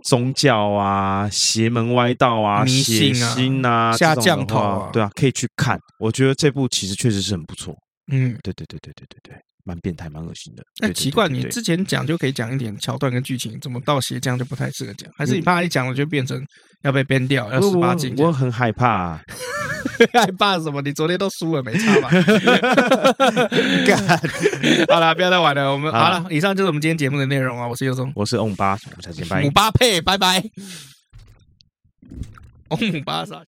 [0.03, 5.79] 宗教啊，邪门歪道啊，迷信啊，血腥啊，下降头啊，对啊，可以去看。
[5.99, 7.75] 我觉得这部其实确实是很不错。
[8.11, 10.63] 嗯，对对对对对对对，蛮变态，蛮恶心的。
[10.81, 15.09] 那奇怪，你之前讲就可以讲一点桥段跟剧情，怎么到鞋匠就不太适合讲？
[15.17, 16.41] 还是你怕一讲了就变成
[16.83, 18.15] 要被 ban 掉，要十八禁？
[18.17, 19.21] 我很害怕啊。
[20.13, 20.81] 害怕什么？
[20.81, 22.09] 你昨天都输了，没差吧？
[24.89, 25.71] 好了，不要再玩了。
[25.71, 27.67] 我们好了，以上就是我们今天节目的内容啊。
[27.67, 29.41] 我是尤松，我是欧姆巴，我们下期见，拜。
[29.41, 30.43] 姆巴佩，拜拜。
[32.69, 33.41] 欧姆巴萨。